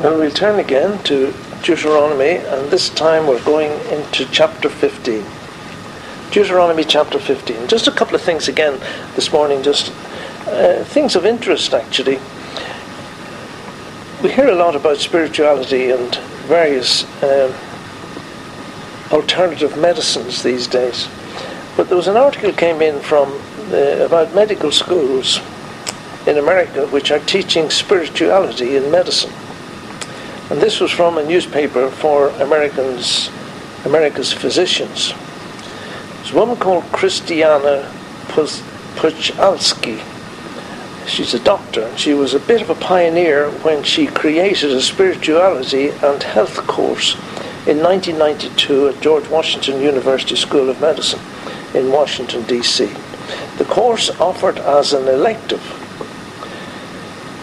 Well, 0.00 0.18
we'll 0.18 0.30
turn 0.30 0.58
again 0.58 1.02
to 1.02 1.34
Deuteronomy, 1.62 2.36
and 2.36 2.70
this 2.70 2.88
time 2.88 3.26
we're 3.26 3.44
going 3.44 3.70
into 3.90 4.24
chapter 4.32 4.70
15. 4.70 5.22
Deuteronomy 6.30 6.84
chapter 6.84 7.18
15. 7.18 7.68
Just 7.68 7.86
a 7.86 7.90
couple 7.90 8.14
of 8.14 8.22
things 8.22 8.48
again 8.48 8.80
this 9.14 9.30
morning, 9.30 9.62
just 9.62 9.92
uh, 10.46 10.84
things 10.84 11.16
of 11.16 11.26
interest 11.26 11.74
actually. 11.74 12.18
We 14.22 14.32
hear 14.32 14.48
a 14.48 14.54
lot 14.54 14.74
about 14.74 14.96
spirituality 14.96 15.90
and 15.90 16.14
various 16.48 17.04
uh, 17.22 17.52
alternative 19.12 19.76
medicines 19.76 20.42
these 20.42 20.66
days. 20.66 21.08
But 21.76 21.88
there 21.88 21.98
was 21.98 22.08
an 22.08 22.16
article 22.16 22.52
came 22.52 22.80
in 22.80 23.00
from 23.00 23.28
uh, 23.70 24.06
about 24.06 24.34
medical 24.34 24.72
schools 24.72 25.40
in 26.26 26.38
America 26.38 26.86
which 26.86 27.10
are 27.10 27.18
teaching 27.18 27.68
spirituality 27.68 28.76
in 28.76 28.90
medicine. 28.90 29.30
And 30.50 30.60
this 30.60 30.80
was 30.80 30.90
from 30.90 31.16
a 31.16 31.24
newspaper 31.24 31.88
for 31.90 32.30
Americans, 32.40 33.30
America's 33.84 34.32
physicians. 34.32 35.14
There's 36.16 36.32
a 36.32 36.34
woman 36.34 36.56
called 36.56 36.82
Christiana 36.90 37.88
Puchalski. 38.26 40.02
She's 41.06 41.34
a 41.34 41.38
doctor, 41.38 41.82
and 41.82 41.98
she 41.98 42.14
was 42.14 42.34
a 42.34 42.40
bit 42.40 42.62
of 42.62 42.70
a 42.70 42.74
pioneer 42.74 43.48
when 43.62 43.84
she 43.84 44.08
created 44.08 44.72
a 44.72 44.82
spirituality 44.82 45.90
and 45.90 46.20
health 46.20 46.56
course 46.66 47.14
in 47.66 47.78
1992 47.78 48.88
at 48.88 49.00
George 49.00 49.28
Washington 49.28 49.80
University 49.80 50.34
School 50.34 50.68
of 50.68 50.80
Medicine 50.80 51.20
in 51.74 51.92
Washington, 51.92 52.42
D.C. 52.42 52.86
The 53.58 53.64
course 53.66 54.10
offered 54.18 54.58
as 54.58 54.92
an 54.92 55.06
elective 55.06 55.62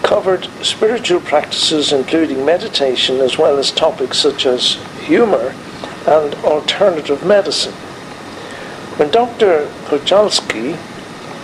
covered 0.07 0.45
spiritual 0.65 1.19
practices 1.19 1.91
including 1.91 2.45
meditation 2.45 3.17
as 3.19 3.37
well 3.37 3.57
as 3.57 3.71
topics 3.71 4.17
such 4.17 4.45
as 4.45 4.75
humor 5.01 5.53
and 6.07 6.33
alternative 6.45 7.25
medicine. 7.25 7.73
When 8.95 9.11
Dr. 9.11 9.67
Puchalski 9.87 10.77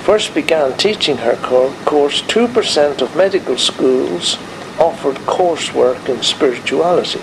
first 0.06 0.34
began 0.34 0.78
teaching 0.78 1.18
her 1.18 1.36
course, 1.84 2.22
2% 2.22 3.02
of 3.02 3.18
medical 3.18 3.58
schools 3.58 4.38
offered 4.80 5.18
coursework 5.28 6.08
in 6.08 6.24
spirituality. 6.24 7.22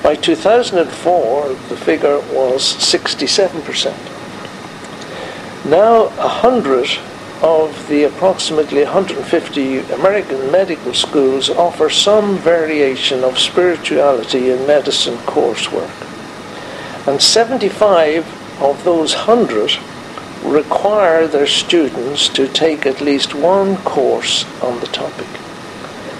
By 0.00 0.14
2004, 0.14 1.48
the 1.68 1.76
figure 1.76 2.20
was 2.32 2.62
67%. 2.62 3.92
Now, 5.68 6.04
100 6.10 7.15
of 7.42 7.88
the 7.88 8.04
approximately 8.04 8.82
150 8.84 9.78
American 9.92 10.50
medical 10.50 10.94
schools 10.94 11.50
offer 11.50 11.90
some 11.90 12.38
variation 12.38 13.22
of 13.22 13.38
spirituality 13.38 14.50
in 14.50 14.66
medicine 14.66 15.16
coursework. 15.18 15.92
And 17.06 17.20
75 17.20 18.26
of 18.62 18.82
those 18.84 19.14
100 19.14 19.78
require 20.44 21.26
their 21.26 21.46
students 21.46 22.28
to 22.30 22.48
take 22.48 22.86
at 22.86 23.00
least 23.00 23.34
one 23.34 23.76
course 23.78 24.44
on 24.62 24.80
the 24.80 24.86
topic. 24.86 25.28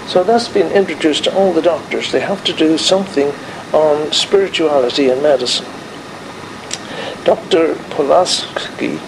So 0.07 0.23
that's 0.23 0.47
been 0.47 0.71
introduced 0.71 1.25
to 1.25 1.35
all 1.35 1.51
the 1.51 1.61
doctors. 1.61 2.11
They 2.11 2.21
have 2.21 2.43
to 2.45 2.53
do 2.53 2.77
something 2.77 3.33
on 3.73 4.11
spirituality 4.13 5.09
in 5.09 5.21
medicine. 5.21 5.65
Dr. 7.25 7.75
Pulaski 7.89 8.99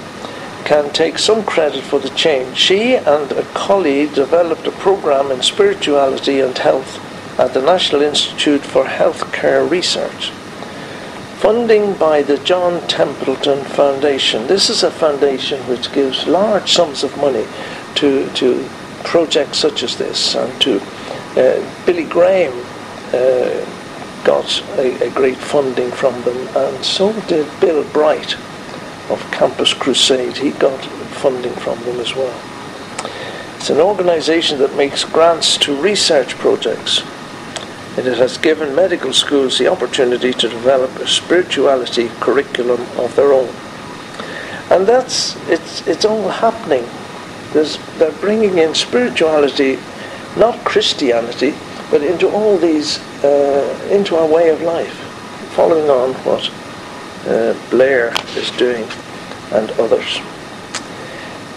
can 0.70 0.94
take 0.94 1.17
some 1.17 1.44
credit 1.45 1.84
for 1.84 1.98
the 1.98 2.09
change. 2.09 2.56
She 2.56 2.94
and 2.94 3.31
a 3.31 3.42
colleague 3.56 4.14
developed 4.14 4.67
a 4.67 4.72
program 4.72 5.31
in 5.31 5.42
spirituality 5.42 6.42
and 6.42 6.56
health 6.56 7.00
at 7.39 7.56
the 7.56 7.61
National 7.64 8.03
Institute 8.03 8.61
for 8.61 8.84
Healthcare 8.84 9.67
Research. 9.67 10.30
Funding 11.39 11.95
by 11.95 12.21
the 12.21 12.38
John 12.38 12.88
Templeton 12.88 13.64
Foundation. 13.64 14.45
This 14.45 14.70
is 14.70 14.83
a 14.83 14.92
foundation 14.92 15.60
which 15.61 15.92
gives 15.92 16.27
large 16.27 16.72
sums 16.72 17.04
of 17.04 17.17
money 17.17 17.48
to, 17.95 18.30
to 18.33 18.64
projects 19.04 19.58
such 19.58 19.82
as 19.82 19.98
this 19.98 20.36
and 20.36 20.61
to 20.61 20.80
uh, 21.36 21.86
Billy 21.88 22.04
Graham 22.04 22.54
uh, 23.08 23.66
got 24.23 24.61
a, 24.77 25.08
a, 25.08 25.10
great 25.16 25.38
funding 25.38 25.89
from 25.89 26.22
them 26.22 26.38
and 26.55 26.86
so 26.86 27.11
did 27.22 27.48
Bill 27.60 27.83
Bright 27.86 28.38
of 29.09 29.20
Campus 29.31 29.73
Crusade. 29.73 30.37
He 30.37 30.52
got 30.52 30.80
funding 31.21 31.53
from 31.53 31.80
them 31.81 31.99
as 31.99 32.15
well. 32.15 32.37
It's 33.55 33.70
an 33.70 33.80
organization 33.80 34.59
that 34.59 34.75
makes 34.75 35.03
grants 35.03 35.58
to 35.58 35.75
research 35.75 36.36
projects. 36.36 37.02
And 37.98 38.08
it 38.08 38.17
has 38.17 38.37
given 38.37 38.73
medical 38.73 39.11
schools 39.11 39.58
the 39.58 39.67
opportunity 39.67 40.31
to 40.31 40.48
develop 40.48 40.95
a 40.98 41.08
spirituality 41.08 42.09
curriculum 42.21 42.81
of 42.98 43.14
their 43.15 43.33
own. 43.33 43.53
And 44.71 44.87
that's, 44.87 45.36
it's, 45.49 45.86
it's 45.87 46.05
all 46.05 46.30
happening. 46.30 46.86
There's, 47.52 47.77
they're 47.98 48.11
bringing 48.21 48.59
in 48.59 48.75
spirituality, 48.75 49.80
not 50.37 50.64
Christianity, 50.64 51.53
but 51.89 52.03
into 52.03 52.30
all 52.30 52.58
these, 52.58 52.99
uh, 53.23 53.89
into 53.92 54.15
our 54.15 54.27
way 54.27 54.49
of 54.49 54.61
life, 54.61 54.93
following 55.55 55.89
on 55.89 56.14
what 56.23 56.49
uh, 57.27 57.55
Blair 57.69 58.13
is 58.35 58.52
doing 58.52 58.87
and 59.52 59.71
others. 59.71 60.19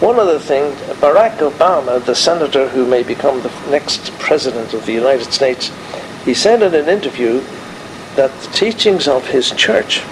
One 0.01 0.19
other 0.19 0.39
thing, 0.39 0.73
Barack 1.01 1.39
Obama, 1.39 2.05
the 2.05 2.15
senator 2.15 2.69
who 2.69 2.87
may 2.87 3.03
become 3.05 3.41
the 3.43 3.53
next 3.71 4.11
president 4.19 4.75
of 4.75 4.85
the 4.85 4.93
United 4.93 5.33
States, 5.33 5.71
he 6.25 6.35
said 6.35 6.63
in 6.63 6.75
an 6.75 6.89
interview 6.89 7.41
that 8.17 8.37
the 8.41 8.53
teachings 8.53 9.07
of 9.07 9.29
his 9.29 9.53
church, 9.53 10.03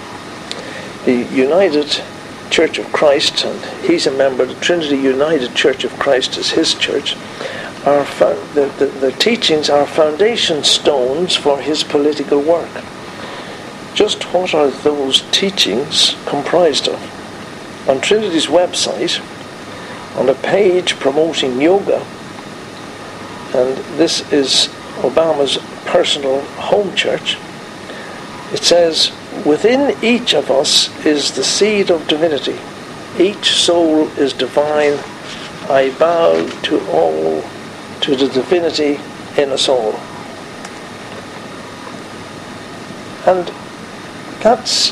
the 1.05 1.27
United 1.33 2.01
Church 2.49 2.77
of 2.79 2.91
Christ, 2.93 3.43
and 3.45 3.85
he's 3.85 4.07
a 4.07 4.11
member, 4.11 4.45
the 4.45 4.55
Trinity 4.55 4.97
United 4.97 5.55
Church 5.55 5.83
of 5.83 5.91
Christ 5.99 6.37
is 6.37 6.51
his 6.51 6.73
church, 6.73 7.15
are 7.85 8.05
the, 8.53 8.71
the, 8.77 8.85
the 8.99 9.11
teachings 9.13 9.69
are 9.69 9.87
foundation 9.87 10.63
stones 10.63 11.35
for 11.35 11.59
his 11.59 11.83
political 11.83 12.39
work. 12.41 12.69
Just 13.93 14.23
what 14.33 14.53
are 14.53 14.69
those 14.69 15.21
teachings 15.31 16.15
comprised 16.25 16.87
of? 16.87 17.89
On 17.89 17.99
Trinity's 17.99 18.47
website, 18.47 19.19
on 20.17 20.29
a 20.29 20.33
page 20.33 20.99
promoting 20.99 21.61
yoga, 21.61 22.05
and 23.53 23.77
this 23.97 24.21
is 24.31 24.67
Obama's 25.01 25.57
personal 25.85 26.41
home 26.55 26.95
church, 26.95 27.37
it 28.53 28.63
says, 28.63 29.11
Within 29.45 29.95
each 30.03 30.33
of 30.33 30.49
us 30.51 30.89
is 31.05 31.31
the 31.31 31.43
seed 31.43 31.89
of 31.89 32.07
divinity. 32.07 32.57
Each 33.19 33.51
soul 33.51 34.07
is 34.17 34.33
divine. 34.33 34.99
I 35.69 35.93
bow 35.97 36.47
to 36.63 36.87
all, 36.89 37.43
to 38.01 38.15
the 38.15 38.27
divinity 38.29 38.99
in 39.37 39.51
us 39.51 39.67
all. 39.67 39.93
And 43.25 43.51
that's 44.41 44.91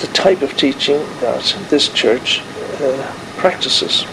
the 0.00 0.10
type 0.12 0.42
of 0.42 0.56
teaching 0.56 0.98
that 1.20 1.56
this 1.70 1.88
church 1.88 2.40
uh, 2.80 3.14
practices. 3.36 4.04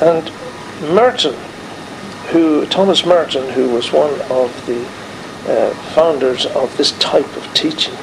And 0.00 0.30
Merton, 0.94 1.34
who 2.30 2.66
Thomas 2.66 3.04
Merton, 3.06 3.48
who 3.50 3.70
was 3.70 3.92
one 3.92 4.20
of 4.30 4.66
the 4.66 4.84
uh, 5.46 5.74
founders 5.94 6.46
of 6.46 6.76
this 6.76 6.92
type 6.98 7.36
of 7.36 7.54
teaching, 7.54 7.94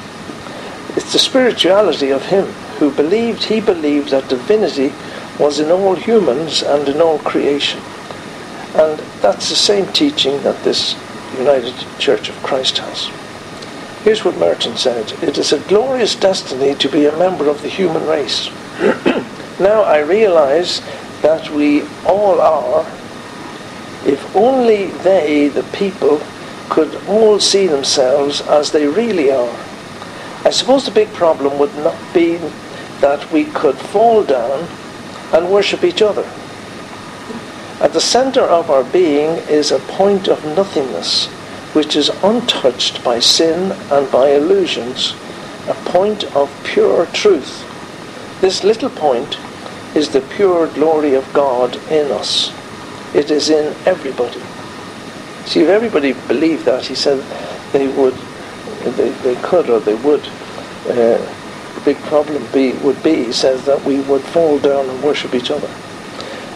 it's 0.96 1.14
the 1.14 1.20
spirituality 1.20 2.10
of 2.10 2.26
him 2.26 2.46
who 2.80 2.92
believed 2.92 3.44
he 3.44 3.62
believed 3.62 4.10
that 4.12 4.28
divinity 4.28 4.94
was 5.40 5.60
in 5.60 5.72
all 5.72 5.96
humans 5.96 6.64
and 6.64 6.90
in 6.90 7.02
all 7.02 7.20
creation. 7.20 7.80
And 8.76 9.00
that's 9.22 9.50
the 9.50 9.56
same 9.56 9.86
teaching 9.94 10.42
that 10.44 10.64
this 10.64 10.96
United 11.38 11.74
Church 12.00 12.30
of 12.30 12.36
Christ 12.44 12.78
has. 12.80 13.21
Here's 14.04 14.26
what 14.26 14.38
Merton 14.38 14.78
said 14.78 15.14
It 15.22 15.38
is 15.38 15.54
a 15.54 15.60
glorious 15.60 16.16
destiny 16.16 16.74
to 16.74 16.90
be 16.90 17.06
a 17.06 17.16
member 17.18 17.48
of 17.48 17.62
the 17.62 17.68
human 17.68 18.04
race. 18.08 18.50
now 19.60 19.84
I 19.84 20.00
realize 20.00 20.82
that 21.22 21.52
we 21.52 21.84
all 22.08 22.42
are, 22.42 22.82
if 24.04 24.36
only 24.36 24.88
they, 25.04 25.50
the 25.50 25.62
people, 25.72 26.20
could 26.70 26.96
all 27.08 27.40
see 27.40 27.68
themselves 27.68 28.42
as 28.42 28.72
they 28.72 28.88
really 28.88 29.30
are. 29.30 29.56
I 30.46 30.50
suppose 30.50 30.86
the 30.86 30.92
big 30.92 31.14
problem 31.14 31.60
would 31.60 31.76
not 31.76 31.98
be 32.12 32.38
that 33.02 33.32
we 33.32 33.46
could 33.46 33.78
fall 33.78 34.24
down 34.24 34.68
and 35.32 35.52
worship 35.52 35.84
each 35.84 36.02
other. 36.02 36.28
At 37.80 37.94
the 37.94 38.02
center 38.02 38.42
of 38.42 38.72
our 38.72 38.84
being 38.84 39.38
is 39.48 39.72
a 39.72 39.78
point 39.78 40.28
of 40.28 40.44
nothingness 40.44 41.30
which 41.74 41.96
is 41.96 42.10
untouched 42.24 43.04
by 43.04 43.20
sin 43.20 43.72
and 43.92 44.12
by 44.12 44.30
illusions, 44.30 45.14
a 45.68 45.74
point 45.86 46.24
of 46.36 46.52
pure 46.64 47.06
truth. 47.08 47.68
This 48.42 48.64
little 48.64 48.90
point 48.90 49.38
is 49.96 50.10
the 50.10 50.22
pure 50.22 50.68
glory 50.68 51.14
of 51.14 51.32
God 51.34 51.76
in 51.90 52.12
us. 52.12 52.52
It 53.16 53.32
is 53.32 53.50
in 53.50 53.74
everybody. 53.86 54.42
See, 55.46 55.62
if 55.62 55.70
everybody 55.70 56.14
believed 56.28 56.66
that, 56.66 56.86
he 56.86 56.96
said 56.96 57.24
they 57.72 57.88
would, 57.88 58.16
they, 58.96 59.10
they 59.10 59.36
could 59.42 59.70
or 59.70 59.80
they 59.80 59.96
would. 59.96 60.22
Uh, 60.88 61.18
the 61.76 61.82
big 61.86 61.98
problem 62.04 62.46
be, 62.52 62.74
would 62.84 63.02
be, 63.02 63.26
he 63.26 63.32
says, 63.32 63.66
that 63.66 63.82
we 63.86 64.02
would 64.02 64.22
fall 64.22 64.60
down 64.60 64.90
and 64.90 65.04
worship 65.04 65.34
each 65.34 65.52
other. 65.52 65.70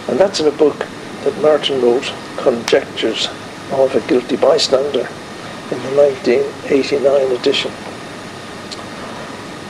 And 0.07 0.19
that's 0.19 0.39
in 0.39 0.47
a 0.47 0.51
book 0.51 0.85
that 1.23 1.41
Merton 1.41 1.81
wrote, 1.81 2.11
Conjectures 2.37 3.29
of 3.71 3.95
a 3.95 4.01
Guilty 4.07 4.37
Bystander, 4.37 5.07
in 5.71 5.81
the 5.81 5.95
1989 5.97 7.31
edition. 7.31 7.71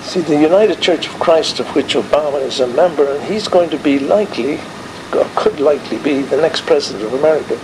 See, 0.04 0.22
the 0.22 0.40
United 0.40 0.82
Church 0.82 1.08
of 1.08 1.18
Christ, 1.20 1.60
of 1.60 1.68
which 1.74 1.96
Obama 1.96 2.42
is 2.42 2.60
a 2.60 2.68
member, 2.68 3.10
and 3.10 3.24
he's 3.24 3.48
going 3.48 3.70
to 3.70 3.78
be 3.78 4.00
likely, 4.00 4.60
or 5.14 5.26
could 5.36 5.60
likely 5.60 5.98
be, 5.98 6.22
the 6.22 6.38
next 6.38 6.66
president 6.66 7.06
of 7.06 7.14
America. 7.14 7.58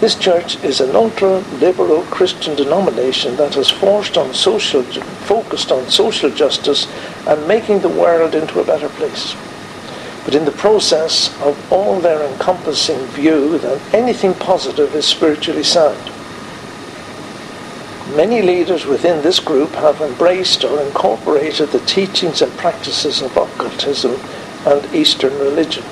This 0.00 0.14
church 0.14 0.62
is 0.64 0.80
an 0.80 0.96
ultra-liberal 0.96 2.02
Christian 2.04 2.56
denomination 2.56 3.36
that 3.36 3.54
has 3.54 3.70
forced 3.70 4.16
on 4.16 4.32
social, 4.32 4.82
focused 4.82 5.70
on 5.70 5.88
social 5.88 6.30
justice 6.30 6.86
and 7.26 7.46
making 7.46 7.80
the 7.80 7.88
world 7.88 8.34
into 8.34 8.60
a 8.60 8.64
better 8.64 8.88
place. 8.88 9.36
But 10.24 10.34
in 10.34 10.44
the 10.44 10.52
process 10.52 11.36
of 11.42 11.72
all 11.72 12.00
their 12.00 12.22
encompassing 12.22 13.06
view 13.06 13.58
that 13.58 13.94
anything 13.94 14.34
positive 14.34 14.94
is 14.94 15.04
spiritually 15.04 15.64
sound. 15.64 16.10
Many 18.16 18.42
leaders 18.42 18.84
within 18.84 19.22
this 19.22 19.40
group 19.40 19.70
have 19.70 20.00
embraced 20.00 20.64
or 20.64 20.80
incorporated 20.82 21.70
the 21.70 21.80
teachings 21.80 22.42
and 22.42 22.52
practices 22.58 23.22
of 23.22 23.36
occultism 23.36 24.16
and 24.66 24.94
Eastern 24.94 25.32
religion. 25.38 25.82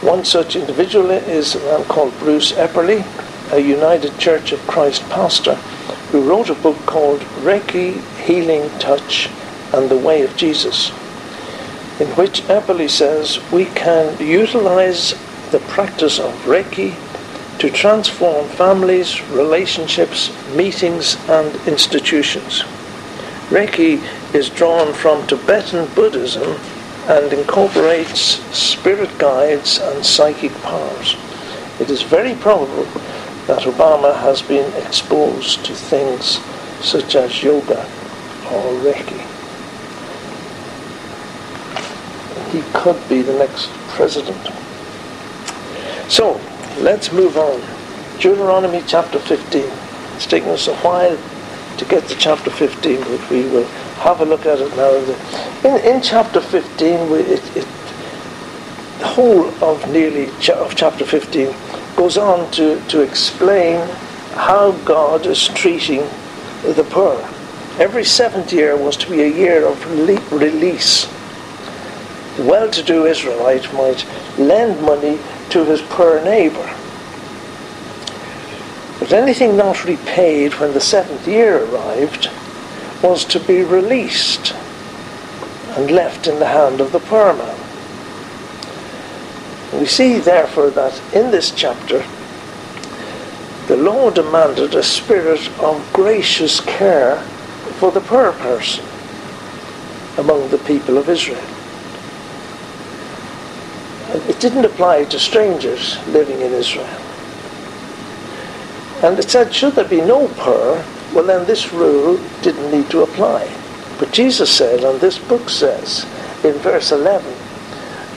One 0.00 0.24
such 0.24 0.56
individual 0.56 1.10
is 1.10 1.54
a 1.54 1.60
man 1.60 1.84
called 1.84 2.18
Bruce 2.18 2.52
Epperly, 2.52 3.04
a 3.52 3.60
United 3.60 4.18
Church 4.18 4.52
of 4.52 4.66
Christ 4.66 5.02
pastor, 5.08 5.54
who 6.10 6.28
wrote 6.28 6.50
a 6.50 6.54
book 6.54 6.76
called 6.86 7.20
Reiki 7.42 8.00
Healing 8.18 8.68
Touch 8.78 9.30
and 9.72 9.88
the 9.88 9.96
Way 9.96 10.22
of 10.22 10.36
Jesus, 10.36 10.90
in 12.00 12.06
which 12.16 12.42
Epperly 12.42 12.88
says 12.88 13.40
we 13.50 13.64
can 13.66 14.16
utilize 14.24 15.14
the 15.50 15.58
practice 15.68 16.18
of 16.18 16.32
Reiki 16.44 16.94
to 17.58 17.70
transform 17.70 18.46
families, 18.50 19.20
relationships, 19.30 20.30
meetings, 20.54 21.16
and 21.28 21.54
institutions. 21.66 22.62
Reiki 23.50 24.00
is 24.34 24.48
drawn 24.48 24.92
from 24.92 25.26
Tibetan 25.26 25.86
Buddhism 25.94 26.56
and 27.08 27.32
incorporates 27.32 28.20
spirit 28.56 29.16
guides 29.18 29.78
and 29.78 30.04
psychic 30.04 30.52
powers. 30.62 31.16
It 31.80 31.90
is 31.90 32.02
very 32.02 32.34
probable 32.34 32.84
that 33.46 33.62
Obama 33.62 34.14
has 34.20 34.42
been 34.42 34.70
exposed 34.84 35.64
to 35.64 35.74
things 35.74 36.38
such 36.84 37.16
as 37.16 37.42
yoga 37.42 37.80
or 38.52 38.72
Reiki. 38.84 39.27
He 42.50 42.62
could 42.72 43.00
be 43.08 43.22
the 43.22 43.34
next 43.34 43.70
president. 43.88 44.38
So, 46.10 46.40
Let's 46.80 47.12
move 47.12 47.36
on. 47.36 47.60
Deuteronomy 48.20 48.84
chapter 48.86 49.18
15. 49.18 49.64
It's 50.14 50.26
taken 50.26 50.50
us 50.50 50.68
a 50.68 50.76
while 50.76 51.18
to 51.76 51.84
get 51.86 52.06
to 52.06 52.14
chapter 52.14 52.50
15, 52.50 53.00
but 53.00 53.30
we 53.30 53.42
will 53.48 53.64
have 54.04 54.20
a 54.20 54.24
look 54.24 54.46
at 54.46 54.60
it 54.60 54.76
now. 54.76 54.94
In, 55.68 55.96
in 55.96 56.00
chapter 56.00 56.40
15, 56.40 57.10
we, 57.10 57.18
it, 57.18 57.56
it, 57.56 57.66
the 59.00 59.08
whole 59.08 59.46
of 59.60 59.90
nearly 59.90 60.30
cha- 60.38 60.64
of 60.64 60.76
chapter 60.76 61.04
15 61.04 61.52
goes 61.96 62.16
on 62.16 62.48
to, 62.52 62.80
to 62.90 63.00
explain 63.00 63.80
how 64.34 64.70
God 64.84 65.26
is 65.26 65.48
treating 65.48 66.02
the 66.62 66.86
poor. 66.90 67.16
Every 67.82 68.04
seventh 68.04 68.52
year 68.52 68.76
was 68.76 68.96
to 68.98 69.10
be 69.10 69.22
a 69.22 69.28
year 69.28 69.66
of 69.66 69.84
release. 70.32 71.12
Well-to-do 72.38 73.04
Israelite 73.06 73.72
might 73.74 74.06
lend 74.38 74.80
money 74.82 75.18
to 75.50 75.64
his 75.64 75.82
poor 75.82 76.22
neighbour. 76.22 76.72
But 79.00 79.12
anything 79.12 79.56
not 79.56 79.84
repaid 79.84 80.54
when 80.54 80.72
the 80.72 80.80
seventh 80.80 81.26
year 81.26 81.64
arrived 81.64 82.30
was 83.02 83.24
to 83.26 83.40
be 83.40 83.62
released 83.62 84.54
and 85.76 85.90
left 85.90 86.26
in 86.26 86.38
the 86.38 86.46
hand 86.46 86.80
of 86.80 86.92
the 86.92 87.00
poor 87.00 87.32
man. 87.32 87.58
We 89.78 89.86
see 89.86 90.18
therefore 90.18 90.70
that 90.70 91.00
in 91.12 91.30
this 91.30 91.50
chapter 91.50 92.04
the 93.66 93.76
law 93.76 94.10
demanded 94.10 94.74
a 94.74 94.82
spirit 94.82 95.48
of 95.60 95.92
gracious 95.92 96.60
care 96.60 97.16
for 97.78 97.90
the 97.92 98.00
poor 98.00 98.32
person 98.32 98.84
among 100.16 100.48
the 100.48 100.58
people 100.58 100.98
of 100.98 101.08
Israel. 101.08 101.57
It 104.10 104.40
didn't 104.40 104.64
apply 104.64 105.04
to 105.04 105.18
strangers 105.18 105.98
living 106.08 106.40
in 106.40 106.52
Israel. 106.52 106.86
And 109.02 109.18
it 109.18 109.30
said, 109.30 109.54
should 109.54 109.74
there 109.74 109.88
be 109.88 110.00
no 110.00 110.28
poor, 110.36 110.84
well 111.14 111.24
then 111.24 111.46
this 111.46 111.72
rule 111.72 112.16
didn't 112.42 112.70
need 112.70 112.90
to 112.90 113.02
apply. 113.02 113.54
But 113.98 114.12
Jesus 114.12 114.50
said, 114.50 114.82
and 114.82 115.00
this 115.00 115.18
book 115.18 115.48
says, 115.48 116.04
in 116.44 116.54
verse 116.54 116.92
11, 116.92 117.32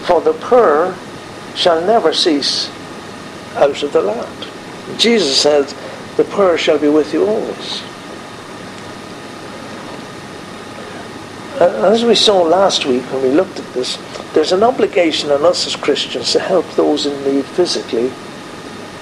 For 0.06 0.22
the 0.22 0.34
poor 0.34 0.96
shall 1.56 1.86
never 1.86 2.14
cease 2.14 2.70
out 3.56 3.84
of 3.84 3.92
the 3.92 4.02
land. 4.02 4.48
Jesus 4.98 5.40
said, 5.40 5.66
The 6.18 6.24
poor 6.24 6.58
shall 6.58 6.80
be 6.80 6.90
with 6.90 7.14
you 7.14 7.26
always. 7.26 7.84
as 11.62 12.04
we 12.04 12.16
saw 12.16 12.42
last 12.42 12.86
week 12.86 13.04
when 13.12 13.22
we 13.22 13.30
looked 13.30 13.60
at 13.60 13.74
this, 13.74 13.98
there's 14.34 14.52
an 14.52 14.64
obligation 14.64 15.30
on 15.32 15.46
us 15.46 15.68
as 15.68 15.76
Christians 15.76 16.32
to 16.32 16.40
help 16.40 16.66
those 16.72 17.06
in 17.06 17.24
need 17.24 17.46
physically 17.46 18.12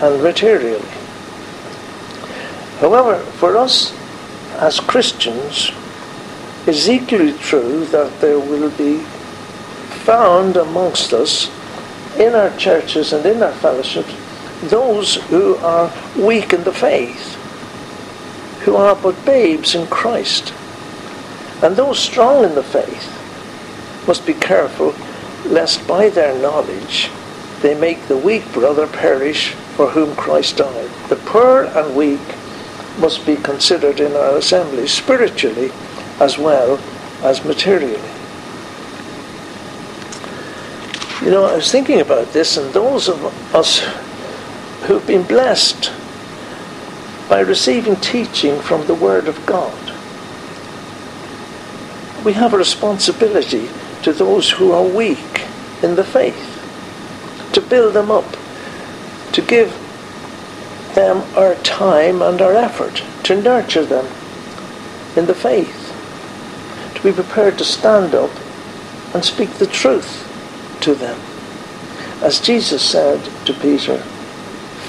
and 0.01 0.23
materially. 0.23 0.87
However, 2.79 3.19
for 3.19 3.55
us 3.55 3.93
as 4.57 4.79
Christians, 4.79 5.71
it's 6.65 6.89
equally 6.89 7.33
true 7.33 7.85
that 7.85 8.19
there 8.21 8.39
will 8.39 8.71
be 8.71 8.99
found 10.03 10.57
amongst 10.57 11.13
us 11.13 11.51
in 12.17 12.33
our 12.33 12.55
churches 12.57 13.13
and 13.13 13.25
in 13.25 13.43
our 13.43 13.53
fellowships 13.53 14.15
those 14.63 15.15
who 15.27 15.55
are 15.57 15.93
weak 16.17 16.51
in 16.51 16.63
the 16.63 16.73
faith, 16.73 17.35
who 18.63 18.75
are 18.75 18.95
but 18.95 19.25
babes 19.25 19.73
in 19.75 19.87
Christ. 19.87 20.53
And 21.63 21.75
those 21.75 21.99
strong 21.99 22.43
in 22.43 22.55
the 22.55 22.63
faith 22.63 23.15
must 24.07 24.25
be 24.25 24.33
careful 24.33 24.93
lest 25.45 25.87
by 25.87 26.09
their 26.09 26.37
knowledge 26.39 27.09
they 27.61 27.77
make 27.77 28.07
the 28.07 28.17
weak 28.17 28.51
brother 28.53 28.87
perish 28.87 29.53
for 29.75 29.89
whom 29.89 30.15
Christ 30.15 30.57
died. 30.57 30.89
The 31.09 31.17
poor 31.17 31.65
and 31.65 31.95
weak 31.95 32.21
must 32.99 33.25
be 33.25 33.35
considered 33.35 33.99
in 33.99 34.13
our 34.13 34.37
assembly 34.37 34.87
spiritually 34.87 35.71
as 36.19 36.37
well 36.37 36.79
as 37.21 37.43
materially. 37.43 37.99
You 41.21 41.31
know, 41.31 41.45
I 41.45 41.55
was 41.55 41.69
thinking 41.69 41.99
about 41.99 42.31
this, 42.31 42.55
and 42.55 42.73
those 42.73 43.09
of 43.09 43.25
us 43.53 43.79
who've 44.83 45.05
been 45.05 45.23
blessed 45.23 45.91
by 47.27 47.41
receiving 47.41 47.97
teaching 47.97 48.59
from 48.61 48.87
the 48.87 48.95
Word 48.95 49.27
of 49.27 49.45
God, 49.45 49.77
we 52.23 52.33
have 52.33 52.53
a 52.53 52.57
responsibility 52.57 53.69
to 54.03 54.13
those 54.13 54.49
who 54.49 54.71
are 54.71 54.83
weak 54.83 55.45
in 55.83 55.95
the 55.95 56.03
faith, 56.03 56.55
to 57.53 57.61
build 57.61 57.93
them 57.93 58.11
up, 58.11 58.37
to 59.33 59.41
give 59.41 59.71
them 60.95 61.23
our 61.37 61.55
time 61.55 62.21
and 62.21 62.41
our 62.41 62.55
effort, 62.55 63.03
to 63.23 63.41
nurture 63.41 63.85
them 63.85 64.05
in 65.15 65.25
the 65.25 65.35
faith, 65.35 65.93
to 66.95 67.03
be 67.03 67.11
prepared 67.11 67.57
to 67.57 67.63
stand 67.63 68.15
up 68.15 68.31
and 69.13 69.23
speak 69.23 69.49
the 69.51 69.67
truth 69.67 70.25
to 70.81 70.95
them. 70.95 71.19
As 72.21 72.39
Jesus 72.39 72.83
said 72.83 73.23
to 73.45 73.53
Peter, 73.53 73.97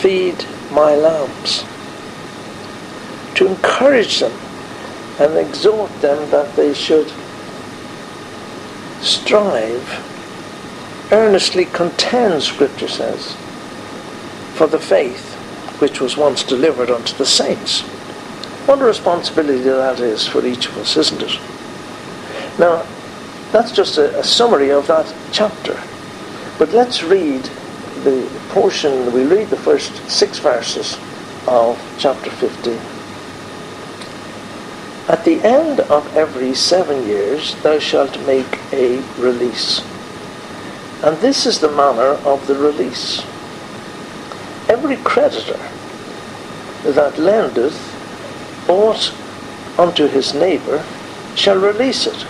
feed 0.00 0.44
my 0.72 0.94
lambs. 0.94 1.64
To 3.36 3.46
encourage 3.46 4.20
them 4.20 4.32
and 5.18 5.36
exhort 5.36 5.92
them 6.00 6.30
that 6.30 6.56
they 6.56 6.74
should 6.74 7.12
strive, 9.00 9.88
earnestly 11.12 11.64
contend, 11.64 12.42
Scripture 12.42 12.88
says, 12.88 13.34
for 14.54 14.66
the 14.66 14.78
faith 14.78 15.34
which 15.80 16.00
was 16.00 16.16
once 16.16 16.42
delivered 16.42 16.90
unto 16.90 17.16
the 17.16 17.26
saints. 17.26 17.80
What 18.66 18.80
a 18.80 18.84
responsibility 18.84 19.62
that 19.62 20.00
is 20.00 20.28
for 20.28 20.44
each 20.44 20.66
of 20.66 20.76
us, 20.78 20.96
isn't 20.96 21.22
it? 21.22 21.38
Now, 22.58 22.86
that's 23.52 23.72
just 23.72 23.98
a, 23.98 24.18
a 24.18 24.24
summary 24.24 24.70
of 24.70 24.86
that 24.88 25.12
chapter. 25.32 25.80
But 26.58 26.72
let's 26.72 27.02
read 27.02 27.42
the 28.04 28.28
portion, 28.50 29.12
we 29.12 29.24
read 29.24 29.48
the 29.48 29.56
first 29.56 29.94
six 30.10 30.38
verses 30.38 30.98
of 31.46 31.80
chapter 31.98 32.30
15. 32.30 32.99
At 35.10 35.24
the 35.24 35.42
end 35.42 35.80
of 35.80 36.16
every 36.16 36.54
seven 36.54 37.04
years 37.04 37.56
thou 37.64 37.80
shalt 37.80 38.16
make 38.28 38.60
a 38.72 39.02
release. 39.18 39.80
And 41.02 41.16
this 41.18 41.46
is 41.46 41.58
the 41.58 41.72
manner 41.72 42.14
of 42.24 42.46
the 42.46 42.54
release. 42.54 43.18
Every 44.68 44.98
creditor 44.98 45.58
that 46.84 47.18
lendeth 47.18 47.76
aught 48.68 49.12
unto 49.76 50.06
his 50.06 50.32
neighbour 50.32 50.84
shall 51.34 51.58
release 51.58 52.06
it. 52.06 52.24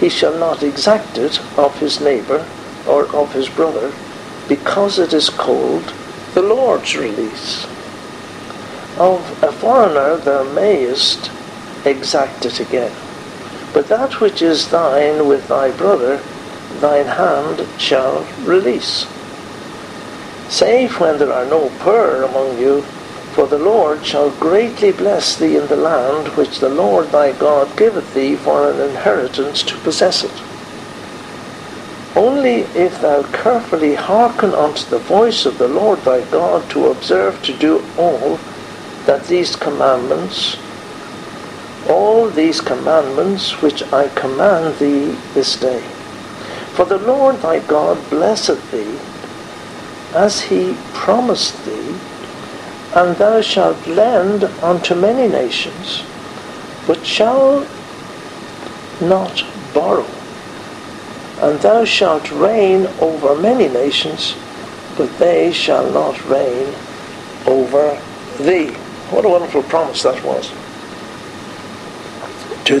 He 0.00 0.08
shall 0.08 0.36
not 0.36 0.64
exact 0.64 1.18
it 1.18 1.38
of 1.56 1.78
his 1.78 2.00
neighbour 2.00 2.44
or 2.88 3.06
of 3.14 3.32
his 3.32 3.48
brother, 3.48 3.92
because 4.48 4.98
it 4.98 5.12
is 5.12 5.30
called 5.30 5.94
the 6.34 6.42
Lord's 6.42 6.96
release. 6.96 7.64
Of 8.98 9.40
a 9.40 9.52
foreigner 9.52 10.16
thou 10.16 10.42
mayest 10.52 11.30
exact 11.84 12.44
it 12.44 12.60
again, 12.60 12.92
but 13.72 13.88
that 13.88 14.20
which 14.20 14.42
is 14.42 14.68
thine 14.68 15.26
with 15.26 15.48
thy 15.48 15.70
brother, 15.70 16.20
thine 16.80 17.06
hand 17.06 17.66
shall 17.80 18.26
release. 18.44 19.06
Save 20.48 21.00
when 21.00 21.18
there 21.18 21.32
are 21.32 21.46
no 21.46 21.70
poor 21.80 22.22
among 22.22 22.58
you, 22.58 22.82
for 23.32 23.46
the 23.46 23.58
Lord 23.58 24.04
shall 24.04 24.30
greatly 24.32 24.92
bless 24.92 25.36
thee 25.36 25.56
in 25.56 25.66
the 25.68 25.76
land 25.76 26.28
which 26.36 26.60
the 26.60 26.68
Lord 26.68 27.10
thy 27.10 27.32
God 27.32 27.74
giveth 27.76 28.12
thee 28.12 28.36
for 28.36 28.70
an 28.70 28.78
inheritance 28.90 29.62
to 29.62 29.78
possess 29.78 30.24
it. 30.24 30.42
Only 32.14 32.60
if 32.76 33.00
thou 33.00 33.22
carefully 33.32 33.94
hearken 33.94 34.52
unto 34.52 34.84
the 34.90 34.98
voice 34.98 35.46
of 35.46 35.56
the 35.56 35.68
Lord 35.68 36.00
thy 36.00 36.20
God 36.30 36.68
to 36.70 36.88
observe 36.88 37.42
to 37.44 37.56
do 37.56 37.82
all 37.96 38.36
that 39.06 39.26
these 39.28 39.56
commandments, 39.56 40.58
all 41.88 42.28
these 42.28 42.60
commandments 42.60 43.60
which 43.62 43.82
I 43.92 44.08
command 44.08 44.78
thee 44.78 45.16
this 45.34 45.58
day. 45.58 45.80
For 46.74 46.84
the 46.84 46.98
Lord 46.98 47.36
thy 47.36 47.60
God 47.60 47.98
blesseth 48.10 48.70
thee 48.70 48.98
as 50.16 50.42
he 50.42 50.76
promised 50.92 51.64
thee, 51.64 51.96
and 52.94 53.16
thou 53.16 53.40
shalt 53.40 53.86
lend 53.86 54.44
unto 54.62 54.94
many 54.94 55.28
nations, 55.28 56.02
but 56.86 57.04
shalt 57.04 57.68
not 59.00 59.44
borrow. 59.74 60.06
And 61.40 61.58
thou 61.60 61.84
shalt 61.84 62.30
reign 62.30 62.86
over 63.00 63.34
many 63.34 63.68
nations, 63.68 64.36
but 64.96 65.18
they 65.18 65.52
shall 65.52 65.90
not 65.90 66.22
reign 66.28 66.74
over 67.46 68.00
thee. 68.38 68.70
What 69.10 69.24
a 69.24 69.28
wonderful 69.28 69.62
promise 69.64 70.02
that 70.02 70.22
was 70.24 70.52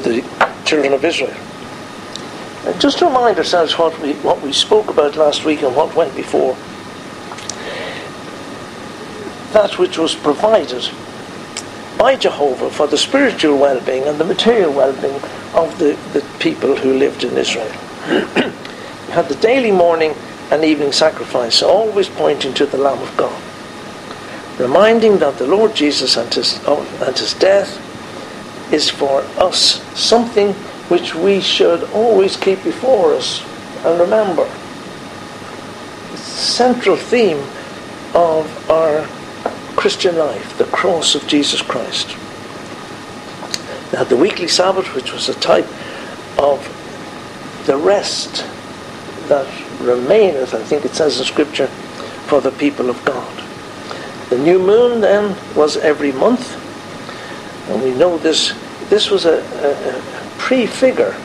the 0.00 0.22
children 0.64 0.92
of 0.92 1.04
Israel. 1.04 1.36
And 2.66 2.80
just 2.80 2.98
to 2.98 3.06
remind 3.06 3.38
ourselves 3.38 3.76
what 3.78 3.98
we, 4.00 4.14
what 4.14 4.40
we 4.40 4.52
spoke 4.52 4.88
about 4.88 5.16
last 5.16 5.44
week 5.44 5.62
and 5.62 5.74
what 5.74 5.94
went 5.94 6.14
before 6.16 6.56
that 9.52 9.78
which 9.78 9.98
was 9.98 10.14
provided 10.14 10.88
by 11.98 12.16
Jehovah 12.16 12.70
for 12.70 12.86
the 12.86 12.96
spiritual 12.96 13.58
well-being 13.58 14.04
and 14.04 14.18
the 14.18 14.24
material 14.24 14.72
well-being 14.72 15.20
of 15.54 15.78
the, 15.78 15.98
the 16.12 16.26
people 16.40 16.74
who 16.74 16.94
lived 16.94 17.22
in 17.22 17.36
Israel. 17.36 17.70
you 18.08 19.12
had 19.12 19.28
the 19.28 19.38
daily 19.40 19.70
morning 19.70 20.14
and 20.50 20.64
evening 20.64 20.92
sacrifice, 20.92 21.62
always 21.62 22.08
pointing 22.08 22.54
to 22.54 22.66
the 22.66 22.78
Lamb 22.78 23.00
of 23.02 23.16
God, 23.16 23.40
reminding 24.58 25.18
that 25.18 25.38
the 25.38 25.46
Lord 25.46 25.74
Jesus 25.74 26.16
and 26.16 26.32
his, 26.32 26.58
oh, 26.66 26.86
and 27.06 27.16
his 27.16 27.34
death 27.34 27.91
is 28.72 28.88
for 28.90 29.20
us 29.38 29.82
something 29.98 30.52
which 30.88 31.14
we 31.14 31.40
should 31.40 31.84
always 31.92 32.36
keep 32.36 32.62
before 32.64 33.14
us 33.14 33.44
and 33.84 34.00
remember. 34.00 34.48
It's 36.12 36.24
the 36.24 36.40
central 36.40 36.96
theme 36.96 37.38
of 38.14 38.70
our 38.70 39.06
Christian 39.76 40.16
life, 40.16 40.58
the 40.58 40.64
cross 40.64 41.14
of 41.14 41.26
Jesus 41.26 41.62
Christ. 41.62 42.16
Now, 43.92 44.04
the 44.04 44.16
weekly 44.16 44.48
Sabbath, 44.48 44.94
which 44.94 45.12
was 45.12 45.28
a 45.28 45.34
type 45.34 45.68
of 46.38 46.66
the 47.66 47.76
rest 47.76 48.44
that 49.28 49.46
remaineth, 49.80 50.54
I 50.54 50.62
think 50.62 50.84
it 50.84 50.94
says 50.94 51.18
in 51.18 51.24
Scripture, 51.24 51.68
for 52.26 52.40
the 52.40 52.52
people 52.52 52.88
of 52.88 53.04
God. 53.04 53.28
The 54.30 54.38
new 54.38 54.58
moon 54.58 55.00
then 55.00 55.36
was 55.54 55.76
every 55.76 56.12
month, 56.12 56.56
and 57.68 57.82
we 57.82 57.92
know 57.94 58.18
this. 58.18 58.52
This 58.92 59.08
was 59.08 59.24
a, 59.24 59.38
a, 59.38 59.96
a 59.96 60.30
prefigure 60.36 61.16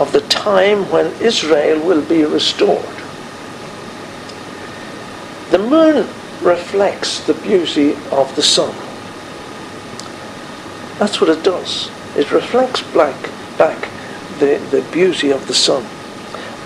of 0.00 0.10
the 0.10 0.22
time 0.30 0.90
when 0.90 1.12
Israel 1.20 1.86
will 1.86 2.00
be 2.00 2.24
restored. 2.24 2.96
The 5.50 5.58
moon 5.58 6.08
reflects 6.40 7.20
the 7.26 7.34
beauty 7.34 7.92
of 8.10 8.34
the 8.36 8.42
sun. 8.42 8.74
That's 10.98 11.20
what 11.20 11.28
it 11.28 11.44
does. 11.44 11.90
It 12.16 12.32
reflects 12.32 12.80
back, 12.94 13.30
back 13.58 13.90
the, 14.38 14.56
the 14.70 14.88
beauty 14.90 15.30
of 15.30 15.46
the 15.46 15.52
sun. 15.52 15.84